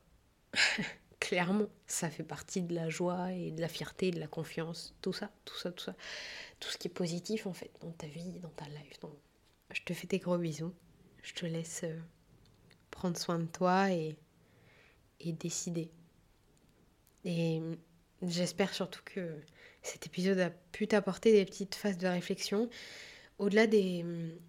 Clairement, 1.19 1.67
ça 1.87 2.09
fait 2.09 2.23
partie 2.23 2.61
de 2.61 2.75
la 2.75 2.89
joie 2.89 3.33
et 3.33 3.51
de 3.51 3.59
la 3.59 3.67
fierté, 3.67 4.11
de 4.11 4.19
la 4.19 4.27
confiance, 4.27 4.93
tout 5.01 5.13
ça, 5.13 5.31
tout 5.45 5.57
ça, 5.57 5.71
tout 5.71 5.83
ça. 5.83 5.95
Tout 6.59 6.69
ce 6.69 6.77
qui 6.77 6.87
est 6.87 6.93
positif 6.93 7.47
en 7.47 7.53
fait 7.53 7.71
dans 7.81 7.91
ta 7.91 8.07
vie, 8.07 8.39
dans 8.39 8.49
ta 8.49 8.65
life. 8.65 8.99
Je 9.71 9.81
te 9.83 9.93
fais 9.93 10.07
des 10.07 10.19
gros 10.19 10.37
bisous. 10.37 10.73
Je 11.23 11.33
te 11.33 11.45
laisse 11.45 11.81
euh, 11.83 11.99
prendre 12.91 13.17
soin 13.17 13.39
de 13.39 13.45
toi 13.45 13.91
et, 13.91 14.15
et 15.19 15.33
décider. 15.33 15.91
Et 17.25 17.61
j'espère 18.21 18.73
surtout 18.73 19.01
que 19.03 19.41
cet 19.87 20.05
épisode 20.05 20.39
a 20.39 20.49
pu 20.49 20.87
t'apporter 20.87 21.31
des 21.31 21.45
petites 21.45 21.75
phases 21.75 21.97
de 21.97 22.07
réflexion. 22.07 22.69
Au-delà 23.39 23.67
des, 23.67 24.03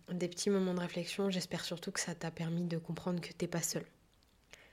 petits 0.09 0.51
moments 0.51 0.74
de 0.74 0.81
réflexion, 0.81 1.31
j'espère 1.31 1.64
surtout 1.64 1.92
que 1.92 2.01
ça 2.01 2.14
t'a 2.14 2.31
permis 2.31 2.64
de 2.64 2.79
comprendre 2.79 3.20
que 3.20 3.33
t'es 3.33 3.46
pas 3.46 3.62
seul. 3.62 3.85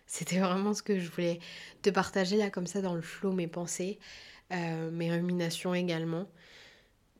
C'était 0.07 0.39
vraiment 0.39 0.73
ce 0.73 0.81
que 0.81 0.99
je 0.99 1.09
voulais 1.09 1.39
te 1.81 1.89
partager 1.89 2.37
là 2.37 2.49
comme 2.49 2.67
ça 2.67 2.81
dans 2.81 2.95
le 2.95 3.01
flot, 3.01 3.31
mes 3.31 3.47
pensées, 3.47 3.99
euh, 4.53 4.89
mes 4.91 5.11
ruminations 5.11 5.73
également. 5.73 6.27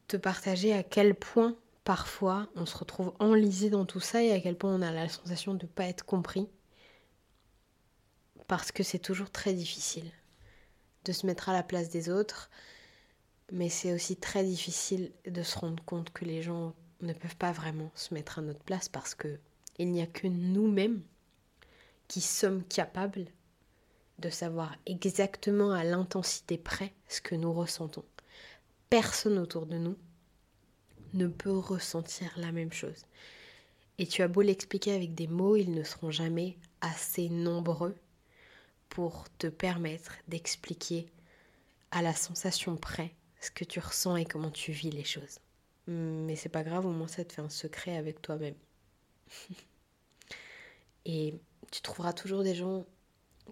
Te 0.07 0.17
partager 0.17 0.73
à 0.73 0.83
quel 0.83 1.15
point 1.15 1.55
parfois 1.83 2.47
on 2.55 2.65
se 2.65 2.77
retrouve 2.77 3.13
enlisé 3.19 3.69
dans 3.69 3.85
tout 3.85 3.99
ça 3.99 4.23
et 4.23 4.31
à 4.31 4.39
quel 4.39 4.55
point 4.55 4.73
on 4.73 4.81
a 4.81 4.91
la 4.91 5.09
sensation 5.09 5.53
de 5.53 5.65
ne 5.65 5.69
pas 5.69 5.85
être 5.85 6.05
compris. 6.05 6.47
Parce 8.47 8.71
que 8.71 8.83
c'est 8.83 8.99
toujours 8.99 9.31
très 9.31 9.53
difficile 9.53 10.11
de 11.05 11.11
se 11.11 11.25
mettre 11.25 11.49
à 11.49 11.53
la 11.53 11.63
place 11.63 11.89
des 11.89 12.09
autres, 12.09 12.49
mais 13.51 13.69
c'est 13.69 13.93
aussi 13.93 14.15
très 14.15 14.43
difficile 14.43 15.11
de 15.25 15.43
se 15.43 15.57
rendre 15.57 15.83
compte 15.83 16.11
que 16.11 16.25
les 16.25 16.41
gens 16.41 16.73
ne 17.01 17.13
peuvent 17.13 17.35
pas 17.35 17.51
vraiment 17.51 17.91
se 17.95 18.13
mettre 18.13 18.39
à 18.39 18.41
notre 18.41 18.63
place 18.63 18.89
parce 18.89 19.15
que 19.15 19.39
il 19.77 19.91
n'y 19.91 20.01
a 20.01 20.07
que 20.07 20.27
nous-mêmes 20.27 21.01
qui 22.07 22.21
sommes 22.21 22.63
capables 22.63 23.25
de 24.19 24.29
savoir 24.29 24.75
exactement 24.85 25.71
à 25.71 25.83
l'intensité 25.83 26.57
près 26.57 26.93
ce 27.07 27.19
que 27.19 27.35
nous 27.35 27.51
ressentons. 27.51 28.05
Personne 28.89 29.37
autour 29.37 29.65
de 29.65 29.77
nous 29.77 29.97
ne 31.13 31.27
peut 31.27 31.57
ressentir 31.57 32.31
la 32.37 32.51
même 32.51 32.71
chose. 32.71 33.05
Et 33.97 34.07
tu 34.07 34.21
as 34.21 34.27
beau 34.27 34.41
l'expliquer 34.41 34.93
avec 34.93 35.15
des 35.15 35.27
mots, 35.27 35.55
ils 35.55 35.71
ne 35.71 35.83
seront 35.83 36.11
jamais 36.11 36.57
assez 36.81 37.29
nombreux 37.29 37.95
pour 38.89 39.25
te 39.37 39.47
permettre 39.47 40.15
d'expliquer 40.27 41.07
à 41.91 42.01
la 42.01 42.13
sensation 42.13 42.77
près 42.77 43.13
ce 43.45 43.51
que 43.51 43.63
tu 43.63 43.79
ressens 43.79 44.15
et 44.17 44.25
comment 44.25 44.51
tu 44.51 44.71
vis 44.71 44.89
les 44.89 45.03
choses. 45.03 45.39
Mais 45.87 46.35
c'est 46.35 46.49
pas 46.49 46.63
grave, 46.63 46.85
au 46.85 46.91
moins 46.91 47.07
ça 47.07 47.23
te 47.23 47.33
fait 47.33 47.41
un 47.41 47.49
secret 47.49 47.95
avec 47.95 48.21
toi-même. 48.21 48.55
et 51.05 51.35
tu 51.71 51.81
trouveras 51.81 52.13
toujours 52.13 52.43
des 52.43 52.55
gens 52.55 52.85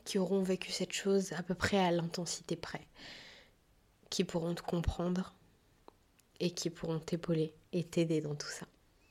qui 0.06 0.18
auront 0.18 0.42
vécu 0.42 0.72
cette 0.72 0.94
chose 0.94 1.34
à 1.34 1.44
peu 1.44 1.54
près 1.54 1.78
à 1.78 1.92
l'intensité 1.92 2.56
près, 2.56 2.88
qui 4.10 4.24
pourront 4.24 4.56
te 4.56 4.64
comprendre 4.64 5.36
et 6.40 6.52
qui 6.52 6.70
pourront 6.70 7.00
t'épauler 7.00 7.54
et 7.72 7.84
t'aider 7.84 8.22
dans 8.22 8.36
tout 8.36 8.48
ça. 8.48 8.66